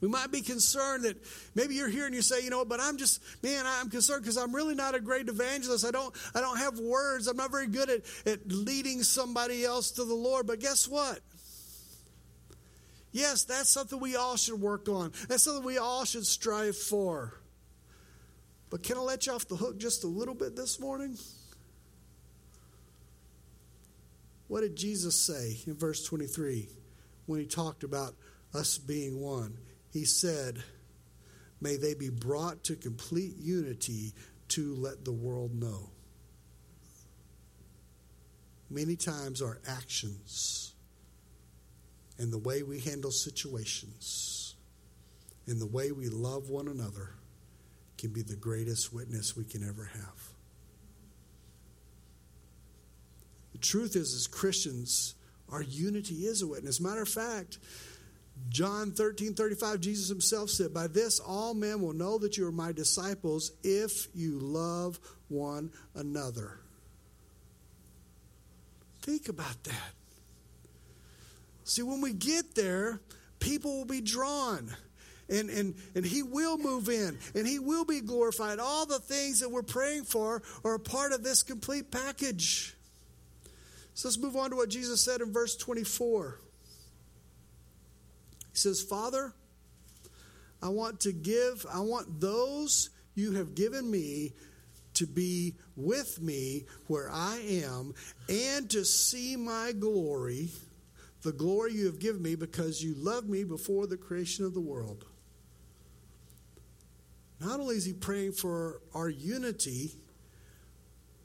We 0.00 0.08
might 0.08 0.32
be 0.32 0.40
concerned 0.40 1.04
that 1.04 1.16
maybe 1.54 1.74
you're 1.74 1.88
here 1.88 2.06
and 2.06 2.14
you 2.14 2.22
say, 2.22 2.42
you 2.42 2.48
know, 2.48 2.64
but 2.64 2.80
I'm 2.80 2.96
just, 2.96 3.20
man, 3.42 3.66
I'm 3.66 3.90
concerned 3.90 4.22
because 4.22 4.38
I'm 4.38 4.54
really 4.54 4.74
not 4.74 4.94
a 4.94 5.00
great 5.00 5.28
evangelist. 5.28 5.84
I 5.84 5.90
don't, 5.90 6.14
I 6.34 6.40
don't 6.40 6.56
have 6.56 6.78
words. 6.78 7.26
I'm 7.26 7.36
not 7.36 7.50
very 7.50 7.66
good 7.66 7.90
at, 7.90 8.00
at 8.24 8.50
leading 8.50 9.02
somebody 9.02 9.64
else 9.64 9.90
to 9.92 10.04
the 10.04 10.14
Lord. 10.14 10.46
But 10.46 10.60
guess 10.60 10.88
what? 10.88 11.20
Yes, 13.12 13.44
that's 13.44 13.68
something 13.68 14.00
we 14.00 14.16
all 14.16 14.36
should 14.36 14.60
work 14.60 14.88
on. 14.88 15.12
That's 15.28 15.42
something 15.42 15.64
we 15.64 15.78
all 15.78 16.04
should 16.04 16.26
strive 16.26 16.76
for. 16.76 17.39
But 18.70 18.84
can 18.84 18.96
I 18.96 19.00
let 19.00 19.26
you 19.26 19.32
off 19.32 19.48
the 19.48 19.56
hook 19.56 19.78
just 19.78 20.04
a 20.04 20.06
little 20.06 20.34
bit 20.34 20.54
this 20.54 20.78
morning? 20.78 21.18
What 24.46 24.60
did 24.60 24.76
Jesus 24.76 25.20
say 25.20 25.58
in 25.66 25.76
verse 25.76 26.04
23 26.04 26.68
when 27.26 27.40
he 27.40 27.46
talked 27.46 27.82
about 27.84 28.14
us 28.54 28.78
being 28.78 29.20
one? 29.20 29.58
He 29.92 30.04
said, 30.04 30.62
May 31.60 31.76
they 31.76 31.94
be 31.94 32.08
brought 32.08 32.64
to 32.64 32.76
complete 32.76 33.36
unity 33.38 34.14
to 34.48 34.74
let 34.76 35.04
the 35.04 35.12
world 35.12 35.54
know. 35.54 35.90
Many 38.70 38.94
times 38.94 39.42
our 39.42 39.60
actions 39.66 40.74
and 42.18 42.32
the 42.32 42.38
way 42.38 42.62
we 42.62 42.78
handle 42.78 43.10
situations 43.10 44.54
and 45.46 45.60
the 45.60 45.66
way 45.66 45.90
we 45.90 46.08
love 46.08 46.50
one 46.50 46.68
another 46.68 47.14
can 48.00 48.10
be 48.10 48.22
the 48.22 48.36
greatest 48.36 48.94
witness 48.94 49.36
we 49.36 49.44
can 49.44 49.62
ever 49.68 49.90
have. 49.92 50.30
The 53.52 53.58
truth 53.58 53.94
is, 53.94 54.14
as 54.14 54.26
Christians, 54.26 55.14
our 55.50 55.60
unity 55.60 56.26
is 56.26 56.40
a 56.40 56.46
witness. 56.46 56.80
Matter 56.80 57.02
of 57.02 57.08
fact, 57.10 57.58
John 58.48 58.92
13 58.92 59.34
35, 59.34 59.80
Jesus 59.80 60.08
himself 60.08 60.48
said, 60.48 60.72
By 60.72 60.86
this 60.86 61.20
all 61.20 61.52
men 61.52 61.82
will 61.82 61.92
know 61.92 62.16
that 62.18 62.38
you 62.38 62.46
are 62.46 62.52
my 62.52 62.72
disciples 62.72 63.52
if 63.62 64.08
you 64.14 64.38
love 64.38 64.98
one 65.28 65.70
another. 65.94 66.58
Think 69.02 69.28
about 69.28 69.62
that. 69.64 69.92
See, 71.64 71.82
when 71.82 72.00
we 72.00 72.14
get 72.14 72.54
there, 72.54 73.00
people 73.40 73.76
will 73.76 73.84
be 73.84 74.00
drawn. 74.00 74.74
And, 75.30 75.48
and, 75.48 75.74
and 75.94 76.04
he 76.04 76.24
will 76.24 76.58
move 76.58 76.88
in 76.88 77.16
and 77.36 77.46
he 77.46 77.60
will 77.60 77.84
be 77.84 78.00
glorified. 78.00 78.58
All 78.58 78.84
the 78.84 78.98
things 78.98 79.38
that 79.40 79.48
we're 79.48 79.62
praying 79.62 80.04
for 80.04 80.42
are 80.64 80.74
a 80.74 80.80
part 80.80 81.12
of 81.12 81.22
this 81.22 81.44
complete 81.44 81.92
package. 81.92 82.74
So 83.94 84.08
let's 84.08 84.18
move 84.18 84.36
on 84.36 84.50
to 84.50 84.56
what 84.56 84.70
Jesus 84.70 85.00
said 85.00 85.20
in 85.20 85.32
verse 85.32 85.56
24. 85.56 86.40
He 88.50 88.58
says, 88.58 88.82
Father, 88.82 89.32
I 90.62 90.68
want 90.68 91.00
to 91.00 91.12
give, 91.12 91.64
I 91.72 91.80
want 91.80 92.20
those 92.20 92.90
you 93.14 93.32
have 93.32 93.54
given 93.54 93.90
me 93.90 94.32
to 94.94 95.06
be 95.06 95.54
with 95.76 96.20
me 96.20 96.64
where 96.86 97.10
I 97.10 97.38
am 97.64 97.94
and 98.28 98.68
to 98.70 98.84
see 98.84 99.36
my 99.36 99.72
glory, 99.72 100.50
the 101.22 101.32
glory 101.32 101.74
you 101.74 101.86
have 101.86 101.98
given 101.98 102.22
me 102.22 102.34
because 102.34 102.82
you 102.82 102.94
loved 102.96 103.28
me 103.28 103.44
before 103.44 103.86
the 103.86 103.96
creation 103.96 104.44
of 104.44 104.54
the 104.54 104.60
world. 104.60 105.04
Not 107.40 107.58
only 107.58 107.76
is 107.76 107.86
he 107.86 107.94
praying 107.94 108.32
for 108.32 108.82
our 108.94 109.08
unity, 109.08 109.94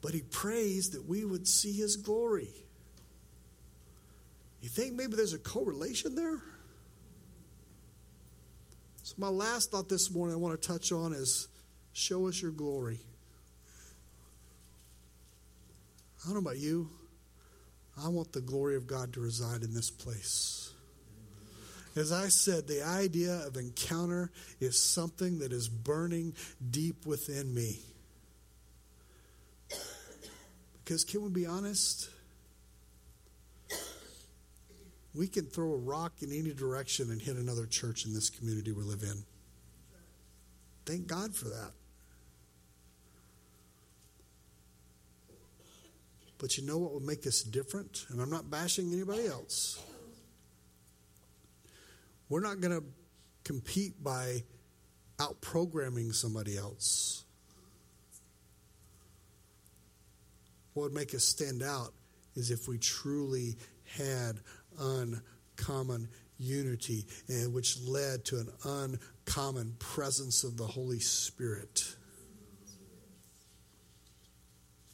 but 0.00 0.14
he 0.14 0.22
prays 0.22 0.90
that 0.90 1.06
we 1.06 1.24
would 1.24 1.46
see 1.46 1.72
his 1.72 1.96
glory. 1.96 2.48
You 4.62 4.68
think 4.68 4.94
maybe 4.94 5.14
there's 5.14 5.34
a 5.34 5.38
correlation 5.38 6.14
there? 6.14 6.40
So, 9.02 9.14
my 9.18 9.28
last 9.28 9.70
thought 9.70 9.88
this 9.88 10.10
morning 10.10 10.34
I 10.34 10.38
want 10.38 10.60
to 10.60 10.68
touch 10.68 10.90
on 10.90 11.12
is 11.12 11.48
show 11.92 12.26
us 12.28 12.40
your 12.40 12.50
glory. 12.50 12.98
I 16.24 16.26
don't 16.26 16.34
know 16.34 16.50
about 16.50 16.58
you. 16.58 16.88
I 18.02 18.08
want 18.08 18.32
the 18.32 18.40
glory 18.40 18.76
of 18.76 18.86
God 18.86 19.12
to 19.12 19.20
reside 19.20 19.62
in 19.62 19.72
this 19.72 19.90
place. 19.90 20.72
As 21.96 22.12
I 22.12 22.28
said, 22.28 22.68
the 22.68 22.84
idea 22.84 23.46
of 23.46 23.56
encounter 23.56 24.30
is 24.60 24.80
something 24.80 25.38
that 25.38 25.52
is 25.52 25.68
burning 25.68 26.34
deep 26.70 27.06
within 27.06 27.54
me. 27.54 27.80
Because, 30.84 31.04
can 31.04 31.22
we 31.22 31.30
be 31.30 31.46
honest? 31.46 32.10
we 35.16 35.26
can 35.26 35.46
throw 35.46 35.72
a 35.72 35.78
rock 35.78 36.12
in 36.20 36.30
any 36.30 36.52
direction 36.52 37.10
and 37.10 37.20
hit 37.20 37.36
another 37.36 37.66
church 37.66 38.04
in 38.04 38.12
this 38.12 38.28
community 38.28 38.70
we 38.70 38.82
live 38.82 39.02
in. 39.02 39.24
Thank 40.84 41.06
God 41.06 41.34
for 41.34 41.46
that. 41.46 41.72
But 46.38 46.58
you 46.58 46.66
know 46.66 46.76
what 46.76 46.92
would 46.92 47.02
make 47.02 47.26
us 47.26 47.42
different? 47.42 48.04
And 48.10 48.20
I'm 48.20 48.28
not 48.28 48.50
bashing 48.50 48.92
anybody 48.92 49.26
else. 49.26 49.82
We're 52.28 52.40
not 52.40 52.60
going 52.60 52.78
to 52.78 52.84
compete 53.44 54.02
by 54.02 54.42
out 55.20 55.40
programming 55.40 56.12
somebody 56.12 56.56
else. 56.56 57.24
What 60.74 60.84
would 60.84 60.92
make 60.92 61.14
us 61.14 61.24
stand 61.24 61.62
out 61.62 61.92
is 62.34 62.50
if 62.50 62.68
we 62.68 62.78
truly 62.78 63.56
had 63.96 64.40
uncommon 64.78 66.08
unity, 66.38 67.06
and 67.28 67.54
which 67.54 67.80
led 67.80 68.24
to 68.26 68.36
an 68.36 68.48
uncommon 68.64 69.74
presence 69.78 70.44
of 70.44 70.56
the 70.56 70.66
Holy 70.66 70.98
Spirit. 70.98 71.96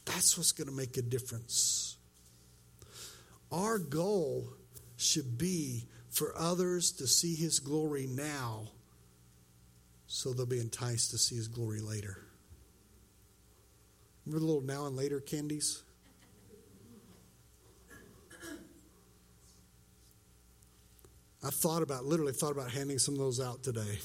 That's 0.05 0.37
what's 0.37 0.51
going 0.51 0.69
to 0.69 0.73
make 0.73 0.95
a 0.97 1.01
difference. 1.01 1.97
Our 3.51 3.77
goal 3.77 4.47
should 4.95 5.37
be 5.37 5.85
for 6.13 6.33
others 6.37 6.91
to 6.93 7.07
see 7.07 7.35
His 7.35 7.59
glory 7.59 8.07
now 8.07 8.69
so 10.05 10.31
they'll 10.31 10.45
be 10.45 10.59
enticed 10.59 11.11
to 11.11 11.17
see 11.17 11.35
His 11.35 11.47
glory 11.47 11.81
later. 11.81 12.17
Remember 14.25 14.39
the 14.39 14.45
little 14.45 14.61
now 14.61 14.85
and 14.85 14.95
later 14.95 15.19
candies? 15.19 15.81
I 21.45 21.49
thought 21.49 21.81
about, 21.81 22.05
literally 22.05 22.31
thought 22.31 22.51
about 22.51 22.71
handing 22.71 22.99
some 22.99 23.15
of 23.15 23.19
those 23.19 23.41
out 23.41 23.63
today. 23.63 23.99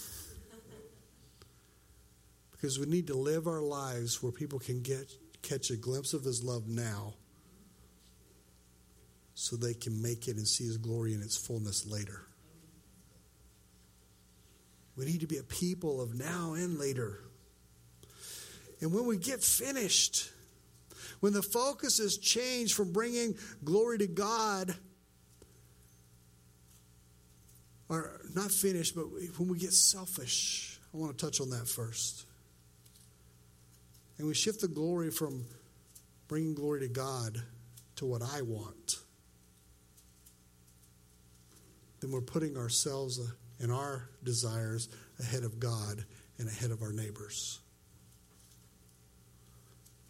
because 2.50 2.80
we 2.80 2.86
need 2.86 3.06
to 3.06 3.14
live 3.14 3.46
our 3.46 3.60
lives 3.60 4.20
where 4.22 4.32
people 4.32 4.58
can 4.58 4.80
get 4.80 5.12
catch 5.40 5.70
a 5.70 5.76
glimpse 5.76 6.14
of 6.14 6.24
his 6.24 6.42
love 6.42 6.66
now 6.66 7.14
so 9.40 9.54
they 9.54 9.72
can 9.72 10.02
make 10.02 10.26
it 10.26 10.36
and 10.36 10.48
see 10.48 10.64
his 10.64 10.78
glory 10.78 11.14
in 11.14 11.22
its 11.22 11.36
fullness 11.36 11.86
later. 11.86 12.26
We 14.96 15.04
need 15.04 15.20
to 15.20 15.28
be 15.28 15.38
a 15.38 15.44
people 15.44 16.00
of 16.00 16.12
now 16.12 16.54
and 16.54 16.76
later. 16.76 17.20
And 18.80 18.92
when 18.92 19.06
we 19.06 19.16
get 19.16 19.40
finished, 19.40 20.28
when 21.20 21.32
the 21.32 21.40
focus 21.40 22.00
is 22.00 22.18
changed 22.18 22.74
from 22.74 22.92
bringing 22.92 23.36
glory 23.62 23.98
to 23.98 24.08
God 24.08 24.74
or 27.88 28.20
not 28.34 28.50
finished, 28.50 28.96
but 28.96 29.04
when 29.36 29.48
we 29.48 29.56
get 29.56 29.72
selfish, 29.72 30.80
I 30.92 30.96
want 30.96 31.16
to 31.16 31.24
touch 31.24 31.40
on 31.40 31.50
that 31.50 31.68
first. 31.68 32.26
And 34.18 34.26
we 34.26 34.34
shift 34.34 34.62
the 34.62 34.68
glory 34.68 35.12
from 35.12 35.44
bringing 36.26 36.56
glory 36.56 36.80
to 36.80 36.88
God 36.88 37.40
to 37.96 38.04
what 38.04 38.20
I 38.20 38.42
want. 38.42 38.98
Then 42.00 42.12
we're 42.12 42.20
putting 42.20 42.56
ourselves 42.56 43.18
uh, 43.18 43.24
and 43.60 43.72
our 43.72 44.08
desires 44.22 44.88
ahead 45.18 45.42
of 45.42 45.58
God 45.58 46.04
and 46.38 46.48
ahead 46.48 46.70
of 46.70 46.82
our 46.82 46.92
neighbors. 46.92 47.58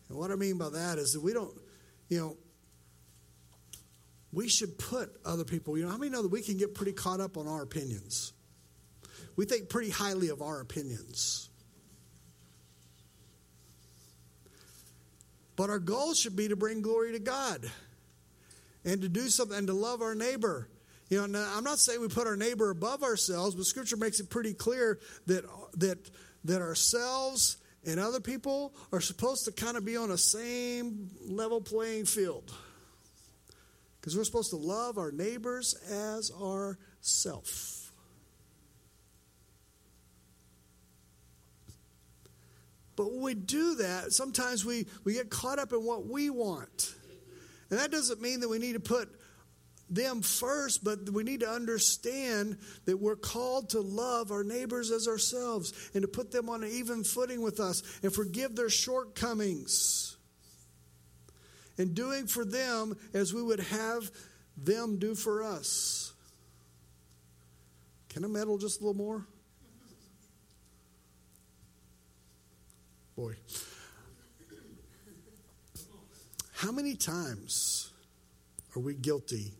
And 0.09 0.19
what 0.19 0.31
I 0.31 0.37
mean 0.37 0.59
by 0.59 0.71
that 0.71 0.99
is 0.99 1.13
that 1.13 1.21
we 1.21 1.33
don't, 1.33 1.55
you 2.09 2.19
know, 2.19 2.37
we 4.33 4.49
should 4.49 4.79
put 4.79 5.11
other 5.25 5.45
people, 5.45 5.79
you 5.79 5.85
know, 5.85 5.91
how 5.91 5.97
many 5.97 6.11
know 6.11 6.23
that 6.23 6.31
we 6.31 6.43
can 6.43 6.59
get 6.59 6.75
pretty 6.75 6.93
caught 6.93 7.21
up 7.21 7.37
on 7.37 7.47
our 7.47 7.63
opinions? 7.63 8.33
We 9.37 9.47
think 9.47 9.69
pretty 9.69 9.91
highly 9.91 10.29
of 10.29 10.43
our 10.43 10.61
opinions. 10.61 11.49
But 15.57 15.71
our 15.71 15.79
goal 15.79 16.15
should 16.15 16.37
be 16.37 16.49
to 16.49 16.57
bring 16.57 16.83
glory 16.83 17.13
to 17.13 17.19
God 17.19 17.69
and 18.85 19.01
to 19.03 19.09
do 19.09 19.29
something 19.29 19.57
and 19.57 19.67
to 19.67 19.73
love 19.73 20.03
our 20.03 20.15
neighbor. 20.15 20.69
You 21.09 21.27
know, 21.27 21.53
I'm 21.57 21.65
not 21.65 21.79
saying 21.79 22.01
we 22.01 22.09
put 22.09 22.27
our 22.27 22.37
neighbor 22.37 22.71
above 22.71 23.03
ourselves, 23.03 23.55
but 23.55 23.65
Scripture 23.65 23.97
makes 23.97 24.21
it 24.21 24.29
pretty 24.29 24.53
clear 24.53 24.99
that 25.27 25.45
that 25.75 25.99
that 26.45 26.61
ourselves 26.61 27.57
and 27.87 27.99
other 27.99 28.21
people 28.21 28.75
are 28.93 29.01
supposed 29.01 29.45
to 29.47 29.53
kind 29.53 29.77
of 29.77 29.85
be 29.85 29.97
on 29.97 30.11
a 30.11 30.19
same 30.19 31.11
level 31.27 31.61
playing 31.61 32.05
field. 32.05 32.53
Because 34.01 34.17
we're 34.17 34.25
supposed 34.25 34.51
to 34.51 34.57
love 34.57 34.99
our 34.99 35.11
neighbors 35.11 35.75
as 35.91 36.31
ourself. 36.31 37.93
But 42.97 43.13
when 43.13 43.23
we 43.23 43.35
do 43.35 43.77
that, 43.77 44.13
sometimes 44.13 44.65
we, 44.65 44.87
we 45.05 45.15
get 45.15 45.31
caught 45.31 45.59
up 45.59 45.73
in 45.73 45.85
what 45.85 46.07
we 46.07 46.31
want. 46.31 46.95
And 47.71 47.79
that 47.79 47.91
doesn't 47.91 48.21
mean 48.21 48.41
that 48.41 48.49
we 48.49 48.59
need 48.59 48.73
to 48.73 48.81
put 48.81 49.09
them 49.91 50.23
first, 50.23 50.85
but 50.85 51.11
we 51.11 51.23
need 51.23 51.41
to 51.41 51.49
understand 51.49 52.59
that 52.85 52.99
we're 52.99 53.17
called 53.17 53.71
to 53.71 53.81
love 53.81 54.31
our 54.31 54.45
neighbors 54.45 54.91
as 54.91 55.09
ourselves 55.09 55.73
and 55.95 56.03
to 56.03 56.09
put 56.09 56.31
them 56.31 56.49
on 56.49 56.63
an 56.63 56.71
even 56.71 57.05
footing 57.05 57.43
with 57.43 57.61
us 57.61 57.83
and 58.03 58.13
forgive 58.13 58.55
their 58.55 58.69
shortcomings. 58.69 60.17
And 61.79 61.95
doing 61.95 62.27
for 62.27 62.45
them 62.45 62.97
as 63.15 63.33
we 63.33 63.43
would 63.43 63.61
have 63.61 64.11
them 64.57 64.99
do 64.99 65.15
for 65.15 65.45
us. 65.45 66.13
Can 68.09 68.25
I 68.25 68.29
meddle 68.29 68.59
just 68.59 68.81
a 68.81 68.85
little 68.85 68.95
more? 68.95 69.27
Boy. 73.17 73.35
How 76.53 76.73
many 76.73 76.97
times 76.97 77.93
are 78.75 78.81
we 78.81 78.95
guilty 78.95 79.53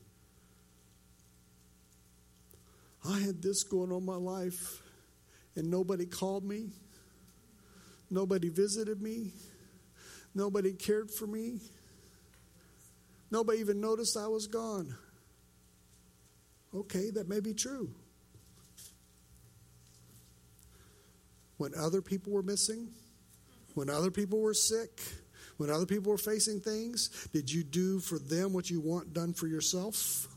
I 3.09 3.21
had 3.21 3.41
this 3.41 3.63
going 3.63 3.91
on 3.91 4.05
my 4.05 4.17
life, 4.17 4.83
and 5.57 5.71
nobody 5.71 6.05
called 6.05 6.45
me, 6.45 6.69
nobody 8.11 8.51
visited 8.51 9.01
me, 9.01 9.33
nobody 10.35 10.75
cared 10.75 11.11
for 11.11 11.27
me, 11.27 11.61
nobody 13.31 13.61
even 13.61 13.81
noticed 13.81 14.17
I 14.17 14.29
was 14.29 14.47
gone. 14.47 14.95
Okay, 16.75 17.09
that 17.11 17.29
may 17.29 17.41
be 17.41 17.55
true. 17.55 17.91
When 21.57 21.73
other 21.75 22.03
people 22.03 22.33
were 22.35 22.43
missing, 22.43 22.89
when 23.75 23.89
other 23.89 24.11
people 24.11 24.41
were 24.41 24.53
sick, 24.53 25.01
when 25.57 25.71
other 25.71 25.87
people 25.87 26.13
were 26.13 26.19
facing 26.19 26.61
things, 26.61 27.29
did 27.33 27.51
you 27.51 27.65
do 27.65 28.01
for 28.01 28.19
them 28.19 28.53
what 28.53 28.69
you 28.69 28.81
want 28.81 29.15
done 29.15 29.33
for 29.33 29.47
yourself? 29.47 30.29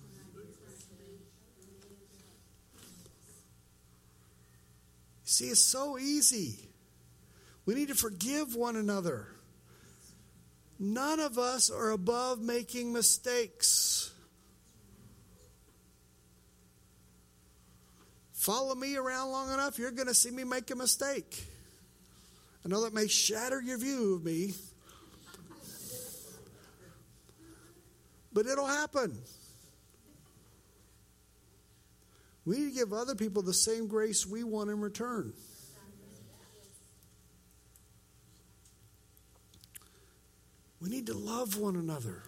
See, 5.32 5.46
it's 5.46 5.63
so 5.63 5.98
easy. 5.98 6.60
We 7.65 7.74
need 7.74 7.88
to 7.88 7.96
forgive 7.96 8.54
one 8.54 8.76
another. 8.76 9.28
None 10.78 11.22
of 11.22 11.38
us 11.38 11.70
are 11.72 11.91
above 11.91 12.41
making 12.41 12.91
mistakes. 12.91 14.12
Follow 18.34 18.76
me 18.76 18.98
around 18.98 19.32
long 19.32 19.54
enough, 19.54 19.80
you're 19.80 19.91
going 19.91 20.10
to 20.10 20.13
see 20.13 20.32
me 20.32 20.44
make 20.44 20.70
a 20.70 20.76
mistake. 20.76 21.48
I 22.65 22.67
know 22.67 22.82
that 22.82 22.94
may 22.94 23.08
shatter 23.08 23.62
your 23.62 23.78
view 23.78 24.15
of 24.15 24.26
me, 24.26 24.54
but 28.34 28.48
it'll 28.48 28.67
happen. 28.67 29.17
We 32.45 32.58
need 32.58 32.69
to 32.69 32.75
give 32.75 32.93
other 32.93 33.15
people 33.15 33.43
the 33.43 33.54
same 33.54 33.88
grace 33.88 34.25
we 34.25 34.43
want 34.43 34.69
in 34.69 34.80
return. 34.82 35.34
We 40.82 40.89
need 40.89 41.06
to 41.08 41.13
love 41.13 41.58
one 41.58 41.75
another. 41.75 42.23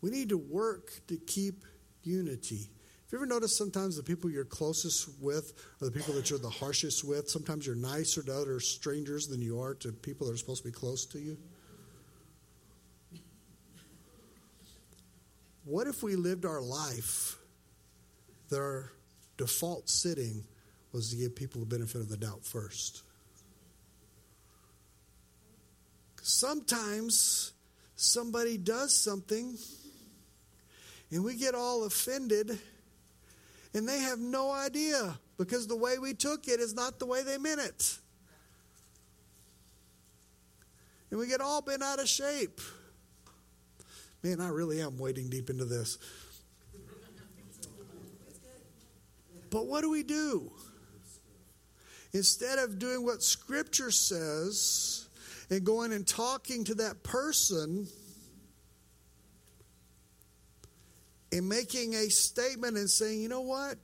We 0.00 0.10
need 0.10 0.30
to 0.30 0.38
work 0.38 0.90
to 1.08 1.16
keep 1.18 1.64
unity. 2.02 2.70
Have 3.06 3.12
you 3.12 3.18
ever 3.18 3.26
noticed 3.26 3.58
sometimes 3.58 3.96
the 3.96 4.02
people 4.02 4.30
you're 4.30 4.44
closest 4.44 5.08
with 5.20 5.52
are 5.80 5.84
the 5.84 5.90
people 5.90 6.14
that 6.14 6.30
you're 6.30 6.38
the 6.38 6.48
harshest 6.48 7.04
with? 7.04 7.28
Sometimes 7.28 7.66
you're 7.66 7.76
nicer 7.76 8.22
to 8.22 8.34
other 8.34 8.58
strangers 8.58 9.26
than 9.26 9.42
you 9.42 9.60
are 9.60 9.74
to 9.74 9.92
people 9.92 10.26
that 10.26 10.32
are 10.32 10.38
supposed 10.38 10.62
to 10.62 10.68
be 10.68 10.72
close 10.72 11.04
to 11.06 11.18
you. 11.18 11.36
What 15.66 15.88
if 15.88 16.04
we 16.04 16.14
lived 16.14 16.44
our 16.44 16.60
life 16.60 17.38
that 18.50 18.58
our 18.58 18.92
default 19.36 19.90
sitting 19.90 20.44
was 20.92 21.10
to 21.10 21.16
give 21.16 21.34
people 21.34 21.60
the 21.60 21.66
benefit 21.66 22.00
of 22.00 22.08
the 22.08 22.16
doubt 22.16 22.44
first? 22.44 23.02
Sometimes 26.22 27.52
somebody 27.96 28.56
does 28.56 28.94
something 28.94 29.58
and 31.10 31.24
we 31.24 31.34
get 31.34 31.56
all 31.56 31.84
offended 31.84 32.60
and 33.74 33.88
they 33.88 33.98
have 33.98 34.20
no 34.20 34.52
idea 34.52 35.18
because 35.36 35.66
the 35.66 35.76
way 35.76 35.98
we 35.98 36.14
took 36.14 36.46
it 36.46 36.60
is 36.60 36.74
not 36.74 37.00
the 37.00 37.06
way 37.06 37.24
they 37.24 37.38
meant 37.38 37.60
it. 37.60 37.98
And 41.10 41.18
we 41.18 41.26
get 41.26 41.40
all 41.40 41.60
bent 41.60 41.82
out 41.82 41.98
of 41.98 42.08
shape. 42.08 42.60
Man, 44.26 44.40
I 44.40 44.48
really 44.48 44.80
am 44.80 44.98
wading 44.98 45.28
deep 45.28 45.50
into 45.50 45.64
this. 45.64 45.98
But 49.50 49.68
what 49.68 49.82
do 49.82 49.90
we 49.90 50.02
do? 50.02 50.50
Instead 52.12 52.58
of 52.58 52.80
doing 52.80 53.04
what 53.04 53.22
Scripture 53.22 53.92
says 53.92 55.08
and 55.48 55.64
going 55.64 55.92
and 55.92 56.04
talking 56.04 56.64
to 56.64 56.74
that 56.74 57.04
person 57.04 57.86
and 61.30 61.48
making 61.48 61.94
a 61.94 62.08
statement 62.08 62.76
and 62.76 62.90
saying, 62.90 63.20
you 63.20 63.28
know 63.28 63.42
what? 63.42 63.76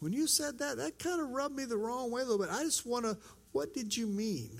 When 0.00 0.14
you 0.14 0.26
said 0.26 0.58
that, 0.60 0.78
that 0.78 0.98
kind 0.98 1.20
of 1.20 1.28
rubbed 1.32 1.54
me 1.54 1.66
the 1.66 1.76
wrong 1.76 2.10
way 2.10 2.22
a 2.22 2.24
little 2.24 2.38
bit. 2.38 2.48
I 2.50 2.62
just 2.62 2.86
want 2.86 3.04
to, 3.04 3.18
what 3.52 3.74
did 3.74 3.94
you 3.94 4.06
mean? 4.06 4.58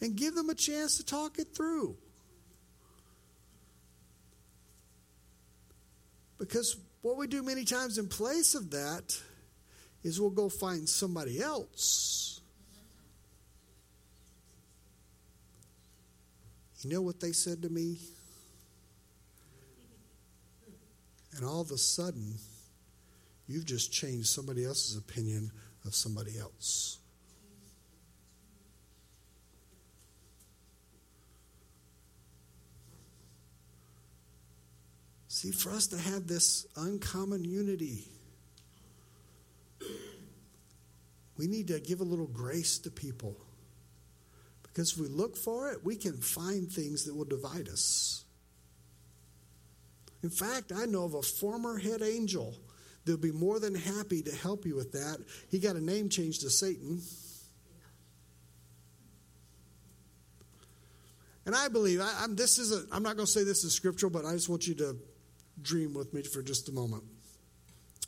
And 0.00 0.16
give 0.16 0.34
them 0.34 0.50
a 0.50 0.56
chance 0.56 0.96
to 0.96 1.04
talk 1.04 1.38
it 1.38 1.54
through. 1.54 1.96
Because 6.38 6.76
what 7.02 7.16
we 7.16 7.26
do 7.26 7.42
many 7.42 7.64
times 7.64 7.98
in 7.98 8.08
place 8.08 8.54
of 8.54 8.70
that 8.70 9.18
is 10.02 10.20
we'll 10.20 10.30
go 10.30 10.48
find 10.48 10.88
somebody 10.88 11.40
else. 11.40 12.40
You 16.82 16.90
know 16.90 17.02
what 17.02 17.20
they 17.20 17.32
said 17.32 17.62
to 17.62 17.68
me? 17.68 17.98
And 21.36 21.44
all 21.44 21.60
of 21.60 21.70
a 21.70 21.78
sudden, 21.78 22.34
you've 23.48 23.64
just 23.64 23.92
changed 23.92 24.28
somebody 24.28 24.64
else's 24.64 24.96
opinion 24.96 25.50
of 25.84 25.94
somebody 25.94 26.38
else. 26.38 26.98
See, 35.36 35.50
for 35.50 35.70
us 35.70 35.86
to 35.88 35.98
have 35.98 36.26
this 36.26 36.66
uncommon 36.76 37.44
unity, 37.44 38.08
we 41.36 41.46
need 41.46 41.68
to 41.68 41.78
give 41.78 42.00
a 42.00 42.04
little 42.04 42.26
grace 42.26 42.78
to 42.78 42.90
people. 42.90 43.36
Because 44.62 44.92
if 44.92 44.98
we 44.98 45.08
look 45.08 45.36
for 45.36 45.70
it, 45.72 45.84
we 45.84 45.94
can 45.94 46.14
find 46.14 46.72
things 46.72 47.04
that 47.04 47.14
will 47.14 47.26
divide 47.26 47.68
us. 47.68 48.24
In 50.22 50.30
fact, 50.30 50.72
I 50.74 50.86
know 50.86 51.04
of 51.04 51.12
a 51.12 51.20
former 51.20 51.76
head 51.76 52.00
angel 52.00 52.54
that 53.04 53.12
will 53.12 53.18
be 53.18 53.30
more 53.30 53.60
than 53.60 53.74
happy 53.74 54.22
to 54.22 54.34
help 54.34 54.64
you 54.64 54.74
with 54.74 54.92
that. 54.92 55.18
He 55.50 55.58
got 55.58 55.76
a 55.76 55.84
name 55.84 56.08
change 56.08 56.38
to 56.38 56.48
Satan. 56.48 57.02
And 61.44 61.54
I 61.54 61.68
believe 61.68 62.00
I, 62.00 62.24
am 62.24 62.36
this 62.36 62.56
is 62.56 62.86
I'm 62.90 63.02
not 63.02 63.16
going 63.16 63.26
to 63.26 63.30
say 63.30 63.44
this 63.44 63.64
is 63.64 63.74
scriptural, 63.74 64.08
but 64.08 64.24
I 64.24 64.32
just 64.32 64.48
want 64.48 64.66
you 64.66 64.74
to 64.76 64.96
dream 65.60 65.94
with 65.94 66.12
me 66.12 66.22
for 66.22 66.42
just 66.42 66.68
a 66.68 66.72
moment. 66.72 67.04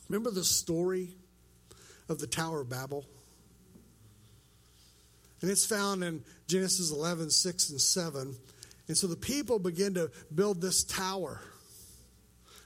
Remember 0.07 0.31
the 0.31 0.43
story 0.43 1.15
of 2.07 2.19
the 2.19 2.27
Tower 2.27 2.61
of 2.61 2.69
Babel? 2.69 3.05
And 5.41 5.49
it's 5.49 5.65
found 5.65 6.03
in 6.03 6.23
Genesis 6.47 6.91
11, 6.91 7.29
6 7.29 7.69
and 7.69 7.79
7. 7.79 8.35
And 8.87 8.97
so 8.97 9.07
the 9.07 9.15
people 9.15 9.59
begin 9.59 9.93
to 9.93 10.11
build 10.33 10.61
this 10.61 10.83
tower, 10.83 11.41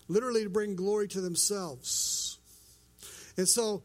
literally 0.07 0.43
to 0.43 0.49
bring 0.49 0.75
glory 0.75 1.07
to 1.09 1.21
themselves. 1.21 2.39
And 3.37 3.47
so 3.47 3.83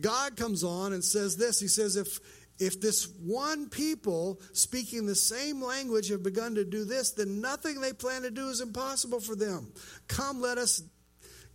God 0.00 0.36
comes 0.36 0.64
on 0.64 0.92
and 0.92 1.04
says 1.04 1.36
this 1.36 1.60
He 1.60 1.68
says, 1.68 1.96
if, 1.96 2.18
if 2.58 2.80
this 2.80 3.08
one 3.22 3.68
people 3.68 4.40
speaking 4.52 5.06
the 5.06 5.14
same 5.14 5.62
language 5.62 6.08
have 6.08 6.22
begun 6.22 6.54
to 6.56 6.64
do 6.64 6.84
this, 6.84 7.12
then 7.12 7.40
nothing 7.40 7.80
they 7.80 7.92
plan 7.92 8.22
to 8.22 8.30
do 8.30 8.48
is 8.48 8.60
impossible 8.60 9.20
for 9.20 9.36
them. 9.36 9.72
Come, 10.08 10.40
let 10.40 10.58
us 10.58 10.82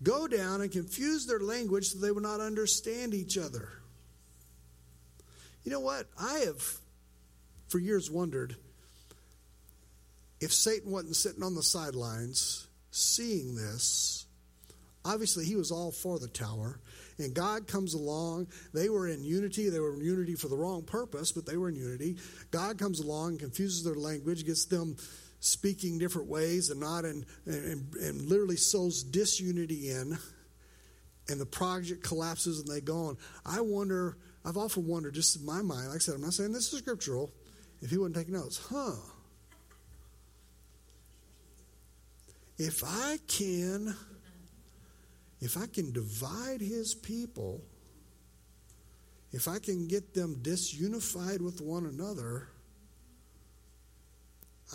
go 0.01 0.27
down 0.27 0.61
and 0.61 0.71
confuse 0.71 1.25
their 1.25 1.39
language 1.39 1.89
so 1.89 1.99
they 1.99 2.11
will 2.11 2.21
not 2.21 2.39
understand 2.39 3.13
each 3.13 3.37
other. 3.37 3.69
You 5.63 5.71
know 5.71 5.79
what? 5.79 6.07
I 6.19 6.39
have 6.39 6.61
for 7.67 7.79
years 7.79 8.11
wondered 8.11 8.55
if 10.39 10.53
Satan 10.53 10.91
wasn't 10.91 11.15
sitting 11.15 11.43
on 11.43 11.55
the 11.55 11.63
sidelines 11.63 12.67
seeing 12.91 13.55
this. 13.55 14.25
Obviously, 15.05 15.45
he 15.45 15.55
was 15.55 15.71
all 15.71 15.91
for 15.91 16.17
the 16.17 16.29
tower. 16.29 16.79
And 17.19 17.33
God 17.33 17.67
comes 17.67 17.93
along. 17.93 18.47
They 18.73 18.89
were 18.89 19.07
in 19.07 19.23
unity. 19.23 19.69
They 19.69 19.79
were 19.79 19.93
in 19.93 20.01
unity 20.01 20.35
for 20.35 20.47
the 20.47 20.55
wrong 20.55 20.83
purpose, 20.83 21.31
but 21.31 21.45
they 21.45 21.57
were 21.57 21.69
in 21.69 21.75
unity. 21.75 22.17
God 22.51 22.77
comes 22.77 22.99
along, 22.99 23.39
confuses 23.39 23.83
their 23.83 23.95
language, 23.95 24.45
gets 24.45 24.65
them 24.65 24.95
speaking 25.39 25.97
different 25.97 26.29
ways 26.29 26.69
and 26.69 26.79
not 26.79 27.03
in, 27.03 27.25
and, 27.45 27.93
and 27.95 28.21
literally 28.21 28.55
sows 28.55 29.03
disunity 29.03 29.89
in. 29.89 30.17
And 31.29 31.39
the 31.39 31.45
project 31.45 32.03
collapses 32.03 32.59
and 32.59 32.67
they 32.67 32.81
go 32.81 33.05
on. 33.05 33.17
I 33.45 33.61
wonder, 33.61 34.17
I've 34.45 34.57
often 34.57 34.87
wondered, 34.87 35.13
just 35.13 35.37
in 35.37 35.45
my 35.45 35.61
mind, 35.61 35.87
like 35.87 35.97
I 35.97 35.99
said, 35.99 36.15
I'm 36.15 36.21
not 36.21 36.33
saying 36.33 36.53
this 36.53 36.71
is 36.71 36.79
scriptural, 36.79 37.31
if 37.81 37.89
he 37.89 37.97
wouldn't 37.97 38.15
take 38.15 38.29
notes. 38.29 38.57
Huh. 38.69 38.95
If 42.57 42.83
I 42.85 43.17
can 43.27 43.95
if 45.43 45.57
I 45.57 45.65
can 45.65 45.91
divide 45.91 46.61
his 46.61 46.93
people, 46.93 47.61
if 49.33 49.49
I 49.49 49.59
can 49.59 49.89
get 49.89 50.13
them 50.13 50.37
disunified 50.41 51.41
with 51.41 51.59
one 51.59 51.85
another, 51.85 52.47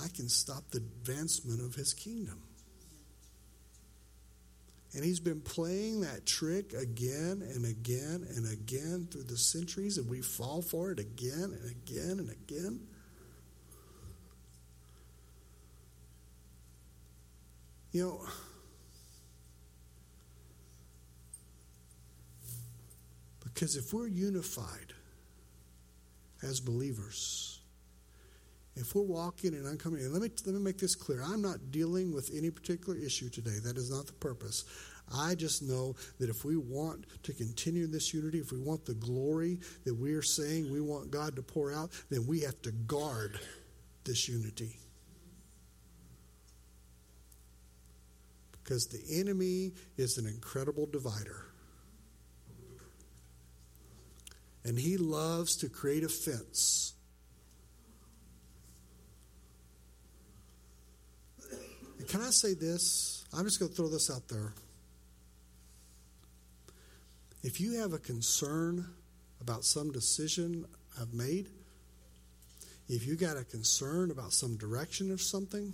I 0.04 0.08
can 0.08 0.28
stop 0.28 0.70
the 0.70 0.78
advancement 0.78 1.62
of 1.62 1.74
his 1.74 1.94
kingdom. 1.94 2.42
And 4.94 5.02
he's 5.02 5.20
been 5.20 5.40
playing 5.40 6.02
that 6.02 6.26
trick 6.26 6.74
again 6.74 7.42
and 7.54 7.64
again 7.64 8.26
and 8.36 8.52
again 8.52 9.08
through 9.10 9.24
the 9.24 9.38
centuries, 9.38 9.96
and 9.96 10.08
we 10.08 10.20
fall 10.20 10.60
for 10.60 10.90
it 10.90 10.98
again 10.98 11.56
and 11.62 11.70
again 11.70 12.18
and 12.18 12.30
again. 12.30 12.80
You 17.92 18.02
know, 18.02 18.26
Because 23.58 23.74
if 23.74 23.92
we're 23.92 24.06
unified 24.06 24.92
as 26.44 26.60
believers, 26.60 27.58
if 28.76 28.94
we're 28.94 29.02
walking 29.02 29.52
and 29.52 29.66
uncoming, 29.66 30.04
and 30.04 30.12
let 30.12 30.22
me, 30.22 30.30
let 30.46 30.54
me 30.54 30.60
make 30.60 30.78
this 30.78 30.94
clear. 30.94 31.24
I'm 31.24 31.42
not 31.42 31.72
dealing 31.72 32.14
with 32.14 32.30
any 32.32 32.52
particular 32.52 32.96
issue 32.96 33.28
today. 33.28 33.58
That 33.64 33.76
is 33.76 33.90
not 33.90 34.06
the 34.06 34.12
purpose. 34.12 34.64
I 35.12 35.34
just 35.34 35.64
know 35.64 35.96
that 36.20 36.30
if 36.30 36.44
we 36.44 36.56
want 36.56 37.06
to 37.24 37.32
continue 37.32 37.88
this 37.88 38.14
unity, 38.14 38.38
if 38.38 38.52
we 38.52 38.60
want 38.60 38.84
the 38.84 38.94
glory 38.94 39.58
that 39.84 39.94
we 39.94 40.14
are 40.14 40.22
saying 40.22 40.70
we 40.70 40.80
want 40.80 41.10
God 41.10 41.34
to 41.34 41.42
pour 41.42 41.72
out, 41.72 41.90
then 42.10 42.28
we 42.28 42.42
have 42.42 42.62
to 42.62 42.70
guard 42.70 43.40
this 44.04 44.28
unity. 44.28 44.78
Because 48.52 48.86
the 48.86 49.18
enemy 49.18 49.72
is 49.96 50.16
an 50.16 50.28
incredible 50.28 50.86
divider. 50.86 51.47
And 54.64 54.78
he 54.78 54.96
loves 54.96 55.56
to 55.56 55.68
create 55.68 56.04
offense. 56.04 56.94
And 61.98 62.08
can 62.08 62.20
I 62.20 62.30
say 62.30 62.54
this? 62.54 63.24
I'm 63.32 63.44
just 63.44 63.58
going 63.58 63.70
to 63.70 63.76
throw 63.76 63.88
this 63.88 64.10
out 64.10 64.28
there. 64.28 64.52
If 67.42 67.60
you 67.60 67.80
have 67.80 67.92
a 67.92 67.98
concern 67.98 68.86
about 69.40 69.64
some 69.64 69.92
decision 69.92 70.66
I've 71.00 71.14
made, 71.14 71.48
if 72.88 73.06
you 73.06 73.16
got 73.16 73.36
a 73.36 73.44
concern 73.44 74.10
about 74.10 74.32
some 74.32 74.56
direction 74.56 75.12
of 75.12 75.20
something, 75.20 75.72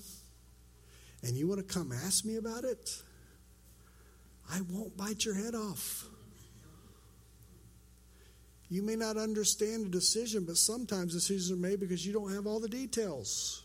and 1.22 1.36
you 1.36 1.48
want 1.48 1.66
to 1.66 1.74
come 1.74 1.90
ask 1.90 2.24
me 2.24 2.36
about 2.36 2.64
it, 2.64 3.02
I 4.52 4.60
won't 4.68 4.96
bite 4.96 5.24
your 5.24 5.34
head 5.34 5.54
off. 5.54 6.06
You 8.68 8.82
may 8.82 8.96
not 8.96 9.16
understand 9.16 9.86
a 9.86 9.90
decision, 9.90 10.44
but 10.44 10.56
sometimes 10.56 11.12
decisions 11.12 11.50
are 11.50 11.56
made 11.56 11.80
because 11.80 12.06
you 12.06 12.12
don't 12.12 12.32
have 12.32 12.46
all 12.46 12.60
the 12.60 12.68
details. 12.68 13.64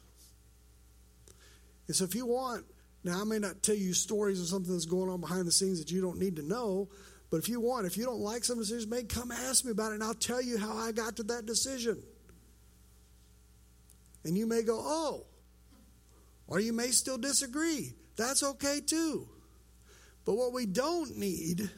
And 1.87 1.95
so 1.95 2.03
if 2.03 2.13
you 2.13 2.25
want, 2.25 2.65
now 3.03 3.21
I 3.21 3.23
may 3.23 3.39
not 3.39 3.63
tell 3.63 3.75
you 3.75 3.93
stories 3.93 4.39
of 4.41 4.47
something 4.47 4.71
that's 4.71 4.85
going 4.85 5.09
on 5.09 5.21
behind 5.21 5.47
the 5.47 5.51
scenes 5.51 5.79
that 5.79 5.91
you 5.91 6.01
don't 6.01 6.19
need 6.19 6.35
to 6.35 6.43
know, 6.43 6.89
but 7.31 7.37
if 7.37 7.47
you 7.47 7.61
want, 7.61 7.85
if 7.85 7.97
you 7.97 8.05
don't 8.05 8.19
like 8.19 8.43
some 8.43 8.57
decisions 8.57 8.87
made, 8.87 9.09
come 9.09 9.31
ask 9.31 9.63
me 9.63 9.71
about 9.71 9.91
it 9.91 9.95
and 9.95 10.03
I'll 10.03 10.13
tell 10.13 10.41
you 10.41 10.57
how 10.57 10.75
I 10.75 10.91
got 10.91 11.15
to 11.17 11.23
that 11.23 11.45
decision. 11.45 12.01
And 14.25 14.37
you 14.37 14.45
may 14.45 14.63
go, 14.63 14.79
oh, 14.79 15.25
or 16.47 16.59
you 16.59 16.73
may 16.73 16.87
still 16.87 17.17
disagree. 17.17 17.93
That's 18.17 18.43
okay 18.43 18.81
too. 18.81 19.29
But 20.25 20.35
what 20.35 20.51
we 20.51 20.65
don't 20.65 21.17
need 21.17 21.69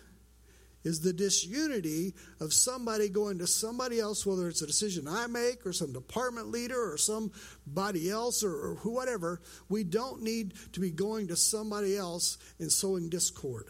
is 0.83 1.01
the 1.01 1.13
disunity 1.13 2.13
of 2.39 2.53
somebody 2.53 3.09
going 3.09 3.39
to 3.39 3.47
somebody 3.47 3.99
else, 3.99 4.25
whether 4.25 4.47
it's 4.47 4.61
a 4.61 4.67
decision 4.67 5.07
I 5.07 5.27
make 5.27 5.65
or 5.65 5.73
some 5.73 5.93
department 5.93 6.49
leader 6.49 6.91
or 6.91 6.97
somebody 6.97 8.09
else 8.09 8.43
or, 8.43 8.53
or 8.53 8.75
whatever. 8.83 9.41
We 9.69 9.83
don't 9.83 10.21
need 10.21 10.53
to 10.73 10.79
be 10.79 10.91
going 10.91 11.27
to 11.27 11.35
somebody 11.35 11.95
else 11.95 12.37
and 12.59 12.71
sowing 12.71 13.09
discord. 13.09 13.67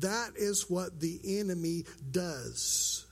That 0.00 0.32
is 0.36 0.70
what 0.70 1.00
the 1.00 1.20
enemy 1.40 1.84
does. 2.10 3.06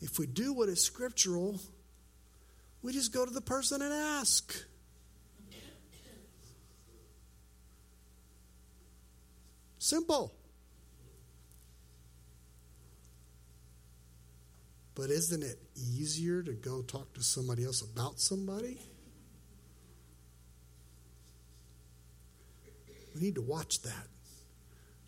If 0.00 0.18
we 0.18 0.26
do 0.26 0.52
what 0.52 0.68
is 0.68 0.82
scriptural, 0.82 1.58
we 2.82 2.92
just 2.92 3.12
go 3.12 3.24
to 3.24 3.30
the 3.30 3.40
person 3.40 3.82
and 3.82 3.92
ask. 3.92 4.54
Simple. 9.78 10.34
But 14.94 15.10
isn't 15.10 15.44
it 15.44 15.60
easier 15.76 16.42
to 16.42 16.52
go 16.52 16.82
talk 16.82 17.14
to 17.14 17.22
somebody 17.22 17.64
else 17.64 17.82
about 17.82 18.18
somebody? 18.18 18.80
We 23.14 23.20
need 23.20 23.36
to 23.36 23.42
watch 23.42 23.82
that. 23.82 24.08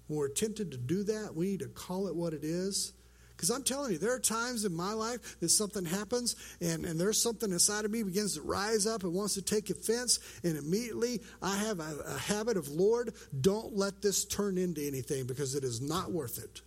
When 0.06 0.18
we're 0.18 0.28
tempted 0.28 0.70
to 0.72 0.78
do 0.78 1.02
that, 1.04 1.34
we 1.34 1.46
need 1.46 1.60
to 1.60 1.68
call 1.68 2.06
it 2.06 2.14
what 2.14 2.34
it 2.34 2.44
is 2.44 2.92
because 3.41 3.57
I'm 3.57 3.62
telling 3.62 3.93
you, 3.93 3.97
there 3.97 4.12
are 4.12 4.20
times 4.20 4.66
in 4.66 4.76
my 4.76 4.93
life 4.93 5.41
that 5.41 5.49
something 5.49 5.86
happens 5.86 6.36
and, 6.61 6.84
and 6.84 7.01
there's 7.01 7.22
something 7.22 7.51
inside 7.51 7.86
of 7.86 7.91
me 7.91 8.03
begins 8.03 8.34
to 8.34 8.43
rise 8.43 8.86
up 8.86 9.03
and 9.03 9.14
wants 9.14 9.32
to 9.36 9.41
take 9.41 9.70
offense. 9.70 10.20
And 10.45 10.59
immediately 10.59 11.22
I 11.41 11.57
have 11.57 11.80
a, 11.80 12.03
a 12.07 12.18
habit 12.18 12.59
of, 12.59 12.68
Lord, 12.68 13.14
don't 13.41 13.74
let 13.74 14.03
this 14.03 14.26
turn 14.26 14.59
into 14.59 14.86
anything 14.86 15.26
because 15.26 15.55
it 15.55 15.64
is 15.64 15.80
not 15.80 16.12
worth 16.12 16.36
it. 16.36 16.61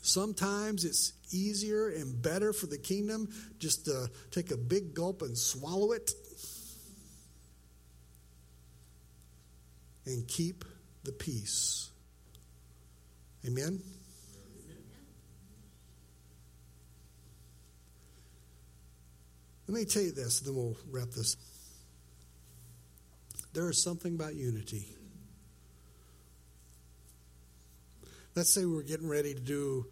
Sometimes 0.00 0.86
it's 0.86 1.12
easier 1.30 1.90
and 1.90 2.22
better 2.22 2.54
for 2.54 2.64
the 2.64 2.78
kingdom 2.78 3.28
just 3.58 3.84
to 3.84 4.08
take 4.30 4.52
a 4.52 4.56
big 4.56 4.94
gulp 4.94 5.20
and 5.20 5.36
swallow 5.36 5.92
it 5.92 6.12
and 10.06 10.26
keep 10.26 10.64
the 11.04 11.12
peace. 11.12 11.90
Amen? 13.48 13.80
Let 19.66 19.74
me 19.74 19.84
tell 19.86 20.02
you 20.02 20.12
this, 20.12 20.40
then 20.40 20.54
we'll 20.54 20.76
wrap 20.90 21.08
this. 21.10 21.36
There 23.54 23.70
is 23.70 23.82
something 23.82 24.14
about 24.14 24.34
unity. 24.34 24.86
Let's 28.34 28.52
say 28.52 28.66
we're 28.66 28.82
getting 28.82 29.08
ready 29.08 29.32
to 29.32 29.40
do 29.40 29.86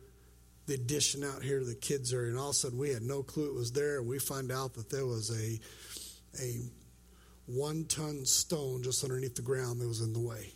the 0.67 0.75
addition 0.75 1.25
out 1.25 1.43
here 1.43 1.61
to 1.61 1.65
the 1.65 1.75
kids 1.75 2.13
area, 2.13 2.29
and 2.29 2.39
all 2.39 2.51
of 2.51 2.57
a 2.57 2.59
sudden 2.59 2.79
we 2.79 2.91
had 2.91 3.03
no 3.03 3.23
clue 3.23 3.49
it 3.49 3.55
was 3.55 3.73
there, 3.73 4.01
and 4.01 4.07
we 4.07 4.19
find 4.19 4.53
out 4.53 4.75
that 4.75 4.91
there 4.91 5.07
was 5.07 5.31
a 5.31 5.59
a 6.43 6.61
one 7.47 7.87
ton 7.87 8.27
stone 8.27 8.83
just 8.83 9.03
underneath 9.03 9.35
the 9.35 9.43
ground 9.43 9.81
that 9.81 9.89
was 9.89 10.03
in 10.03 10.13
the 10.13 10.21
way. 10.21 10.53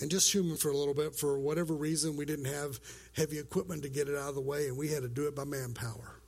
And 0.00 0.10
just 0.10 0.32
human 0.32 0.56
for 0.56 0.70
a 0.70 0.76
little 0.76 0.94
bit. 0.94 1.14
For 1.14 1.38
whatever 1.38 1.74
reason, 1.74 2.16
we 2.16 2.24
didn't 2.24 2.46
have 2.46 2.80
heavy 3.14 3.38
equipment 3.38 3.82
to 3.82 3.88
get 3.88 4.08
it 4.08 4.16
out 4.16 4.30
of 4.30 4.34
the 4.34 4.40
way, 4.40 4.66
and 4.66 4.76
we 4.76 4.88
had 4.88 5.02
to 5.02 5.08
do 5.08 5.26
it 5.26 5.36
by 5.36 5.44
manpower. 5.44 6.20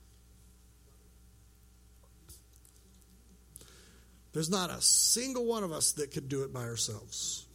There's 4.33 4.49
not 4.49 4.71
a 4.71 4.81
single 4.81 5.45
one 5.45 5.63
of 5.63 5.71
us 5.71 5.91
that 5.93 6.11
could 6.11 6.27
do 6.27 6.43
it 6.43 6.51
by 6.51 6.63
ourselves. 6.63 7.45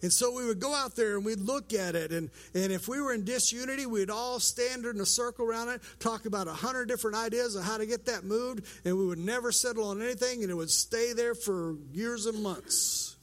And 0.00 0.12
so 0.12 0.30
we 0.32 0.44
would 0.44 0.60
go 0.60 0.74
out 0.74 0.94
there 0.96 1.16
and 1.16 1.24
we'd 1.24 1.40
look 1.40 1.72
at 1.72 1.94
it. 1.94 2.12
And, 2.12 2.30
and 2.52 2.70
if 2.70 2.88
we 2.88 3.00
were 3.00 3.14
in 3.14 3.24
disunity, 3.24 3.86
we'd 3.86 4.10
all 4.10 4.38
stand 4.38 4.84
in 4.84 5.00
a 5.00 5.06
circle 5.06 5.46
around 5.46 5.70
it, 5.70 5.80
talk 5.98 6.26
about 6.26 6.46
a 6.46 6.52
hundred 6.52 6.88
different 6.88 7.16
ideas 7.16 7.56
of 7.56 7.64
how 7.64 7.78
to 7.78 7.86
get 7.86 8.04
that 8.04 8.22
moved. 8.22 8.66
And 8.84 8.98
we 8.98 9.06
would 9.06 9.18
never 9.18 9.50
settle 9.50 9.88
on 9.88 10.02
anything, 10.02 10.42
and 10.42 10.50
it 10.50 10.54
would 10.54 10.70
stay 10.70 11.14
there 11.14 11.34
for 11.34 11.76
years 11.94 12.26
and 12.26 12.42
months. 12.42 13.13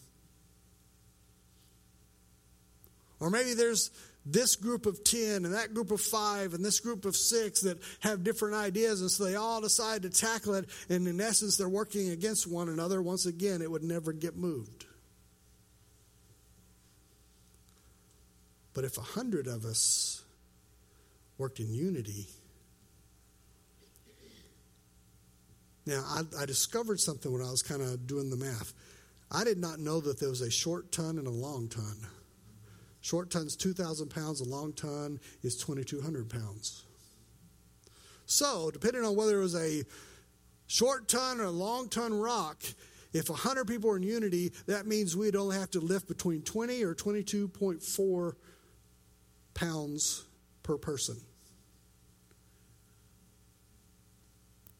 Or 3.21 3.29
maybe 3.29 3.53
there's 3.53 3.91
this 4.25 4.55
group 4.55 4.85
of 4.85 5.03
10 5.03 5.45
and 5.45 5.53
that 5.53 5.73
group 5.73 5.91
of 5.91 6.01
5 6.01 6.53
and 6.53 6.65
this 6.65 6.79
group 6.79 7.05
of 7.05 7.15
6 7.15 7.61
that 7.61 7.79
have 8.01 8.23
different 8.23 8.55
ideas 8.55 9.01
and 9.01 9.09
so 9.09 9.23
they 9.23 9.35
all 9.35 9.61
decide 9.61 10.01
to 10.01 10.09
tackle 10.09 10.55
it 10.55 10.67
and 10.89 11.07
in 11.07 11.21
essence 11.21 11.55
they're 11.55 11.69
working 11.69 12.09
against 12.09 12.47
one 12.47 12.67
another. 12.67 13.01
Once 13.01 13.25
again 13.25 13.61
it 13.61 13.71
would 13.71 13.83
never 13.83 14.11
get 14.11 14.35
moved. 14.35 14.85
But 18.73 18.85
if 18.85 18.97
a 18.97 19.01
hundred 19.01 19.47
of 19.47 19.65
us 19.65 20.23
worked 21.37 21.59
in 21.59 21.73
unity 21.73 22.27
now 25.85 26.03
I, 26.07 26.43
I 26.43 26.45
discovered 26.45 26.99
something 26.99 27.31
when 27.31 27.41
i 27.41 27.49
was 27.49 27.63
kind 27.63 27.81
of 27.81 28.05
doing 28.05 28.29
the 28.29 28.35
math. 28.35 28.73
I 29.31 29.43
did 29.43 29.57
not 29.57 29.79
know 29.79 29.99
that 30.01 30.19
there 30.19 30.29
was 30.29 30.41
a 30.41 30.51
short 30.51 30.91
ton 30.91 31.17
and 31.17 31.27
a 31.27 31.31
long 31.31 31.67
ton 31.69 31.95
Short 33.01 33.31
ton's 33.31 33.55
2,000 33.55 34.09
pounds, 34.09 34.41
a 34.41 34.45
long 34.45 34.73
ton 34.73 35.19
is 35.41 35.57
2,200 35.57 36.29
pounds. 36.29 36.83
So, 38.27 38.71
depending 38.71 39.03
on 39.03 39.15
whether 39.15 39.39
it 39.39 39.41
was 39.41 39.55
a 39.55 39.83
short 40.67 41.07
ton 41.09 41.41
or 41.41 41.45
a 41.45 41.51
long 41.51 41.89
ton 41.89 42.13
rock, 42.13 42.63
if 43.11 43.29
100 43.29 43.65
people 43.65 43.89
are 43.89 43.97
in 43.97 44.03
unity, 44.03 44.53
that 44.67 44.85
means 44.85 45.17
we'd 45.17 45.35
only 45.35 45.57
have 45.57 45.71
to 45.71 45.79
lift 45.79 46.07
between 46.07 46.43
20 46.43 46.83
or 46.83 46.95
22.4 46.95 48.33
pounds 49.53 50.23
per 50.63 50.77
person. 50.77 51.17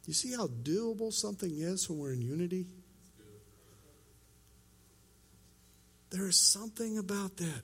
You 0.06 0.14
see 0.14 0.34
how 0.34 0.48
doable 0.48 1.12
something 1.12 1.52
is 1.52 1.90
when 1.90 2.00
we're 2.00 2.14
in 2.14 2.22
unity? 2.22 2.66
There 6.10 6.28
is 6.28 6.38
something 6.38 6.98
about 6.98 7.38
that. 7.38 7.62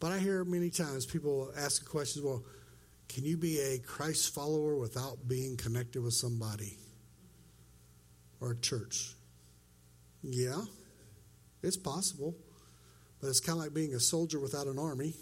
But 0.00 0.12
I 0.12 0.18
hear 0.18 0.44
many 0.44 0.70
times 0.70 1.06
people 1.06 1.50
ask 1.56 1.88
questions 1.88 2.24
well, 2.24 2.44
can 3.08 3.24
you 3.24 3.36
be 3.36 3.58
a 3.60 3.78
Christ 3.78 4.34
follower 4.34 4.76
without 4.76 5.26
being 5.26 5.56
connected 5.56 6.02
with 6.02 6.14
somebody 6.14 6.76
or 8.40 8.52
a 8.52 8.56
church? 8.56 9.14
Yeah, 10.22 10.62
it's 11.62 11.76
possible. 11.76 12.34
But 13.20 13.28
it's 13.28 13.40
kind 13.40 13.58
of 13.58 13.64
like 13.64 13.74
being 13.74 13.94
a 13.94 14.00
soldier 14.00 14.38
without 14.38 14.68
an 14.68 14.78
army, 14.78 15.14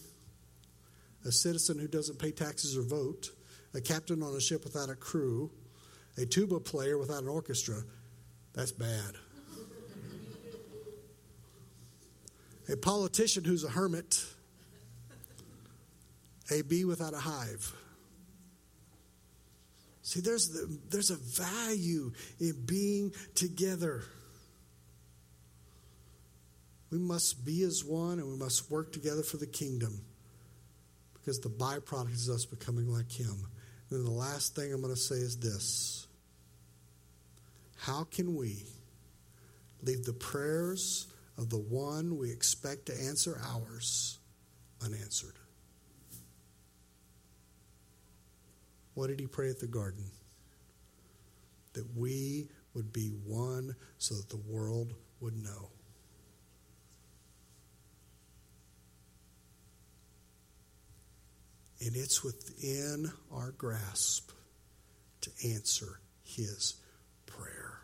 a 1.25 1.33
citizen 1.33 1.79
who 1.79 1.89
doesn't 1.89 2.19
pay 2.19 2.31
taxes 2.31 2.77
or 2.77 2.83
vote, 2.83 3.31
a 3.73 3.81
captain 3.81 4.23
on 4.23 4.35
a 4.35 4.41
ship 4.41 4.65
without 4.65 4.91
a 4.91 4.95
crew, 4.95 5.51
a 6.19 6.27
tuba 6.27 6.61
player 6.61 6.99
without 6.99 7.23
an 7.23 7.29
orchestra. 7.29 7.83
That's 8.53 8.73
bad. 8.73 9.15
a 12.69 12.77
politician 12.77 13.45
who's 13.45 13.65
a 13.65 13.69
hermit 13.69 14.25
a 16.51 16.63
bee 16.63 16.85
without 16.85 17.15
a 17.15 17.19
hive. 17.19 17.73
See, 20.03 20.21
there's, 20.21 20.51
the, 20.51 20.79
there's 20.89 21.11
a 21.11 21.17
value 21.17 22.13
in 22.39 22.65
being 22.65 23.13
together. 23.35 24.05
We 26.91 26.99
must 26.99 27.45
be 27.45 27.63
as 27.65 27.85
one 27.85 28.21
and 28.21 28.29
we 28.29 28.37
must 28.37 28.71
work 28.71 28.93
together 28.93 29.23
for 29.25 29.37
the 29.37 29.49
kingdom 29.49 30.01
because 31.15 31.41
the 31.41 31.49
byproduct 31.49 32.15
is 32.15 32.31
us 32.31 32.45
becoming 32.47 32.89
like 32.89 33.11
Him. 33.11 33.49
And 33.91 33.99
then 33.99 34.05
the 34.05 34.13
last 34.13 34.55
thing 34.55 34.73
I'm 34.73 34.81
going 34.81 34.95
to 34.95 35.01
say 35.01 35.17
is 35.17 35.37
this 35.39 36.07
How 37.77 38.05
can 38.05 38.37
we 38.37 38.63
leave 39.83 40.05
the 40.05 40.13
prayers 40.13 41.09
of 41.37 41.51
the 41.51 41.59
one 41.59 42.17
we 42.17 42.31
expect 42.31 42.87
to 42.87 42.93
answer 42.93 43.41
ours 43.45 44.21
unanswered? 44.85 45.35
What 48.97 49.09
did 49.09 49.21
he 49.21 49.27
pray 49.27 49.51
at 49.51 49.61
the 49.61 49.67
garden? 49.67 50.07
That 51.75 51.85
we 51.95 52.49
would 52.73 52.95
be 52.95 53.09
one 53.09 53.77
so 53.99 54.15
that 54.15 54.31
the 54.31 54.39
world 54.51 54.95
would 55.21 55.37
know. 55.37 55.69
And 61.83 61.95
it's 61.95 62.25
within 62.25 63.13
our 63.31 63.51
grasp 63.51 64.31
to 65.21 65.31
answer 65.45 66.01
his 66.25 66.77
prayer. 67.27 67.81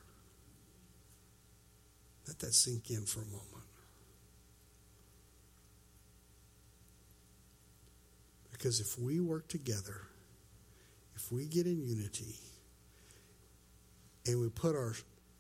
Let 2.27 2.39
that 2.39 2.55
sink 2.55 2.89
in 2.89 3.05
for 3.05 3.21
a 3.21 3.27
moment. 3.27 3.67
Because 8.51 8.81
if 8.81 8.99
we 8.99 9.21
work 9.21 9.49
together, 9.49 10.07
if 11.23 11.31
we 11.31 11.47
get 11.47 11.67
in 11.67 11.83
unity 11.83 12.35
and 14.27 14.41
we 14.41 14.49
put 14.49 14.75
our 14.75 14.95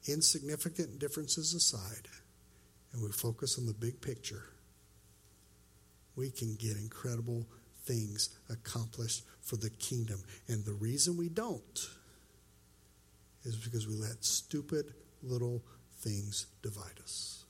insignificant 0.06 0.98
differences 0.98 1.54
aside 1.54 2.08
and 2.92 3.02
we 3.02 3.10
focus 3.10 3.58
on 3.58 3.66
the 3.66 3.74
big 3.74 4.00
picture, 4.00 4.44
we 6.14 6.30
can 6.30 6.54
get 6.56 6.76
incredible 6.76 7.46
things 7.84 8.38
accomplished 8.50 9.24
for 9.40 9.56
the 9.56 9.70
kingdom. 9.70 10.22
And 10.48 10.64
the 10.64 10.74
reason 10.74 11.16
we 11.16 11.28
don't 11.28 11.88
is 13.44 13.56
because 13.56 13.88
we 13.88 13.96
let 13.96 14.24
stupid 14.24 14.94
little 15.22 15.62
things 16.00 16.46
divide 16.62 17.00
us. 17.02 17.41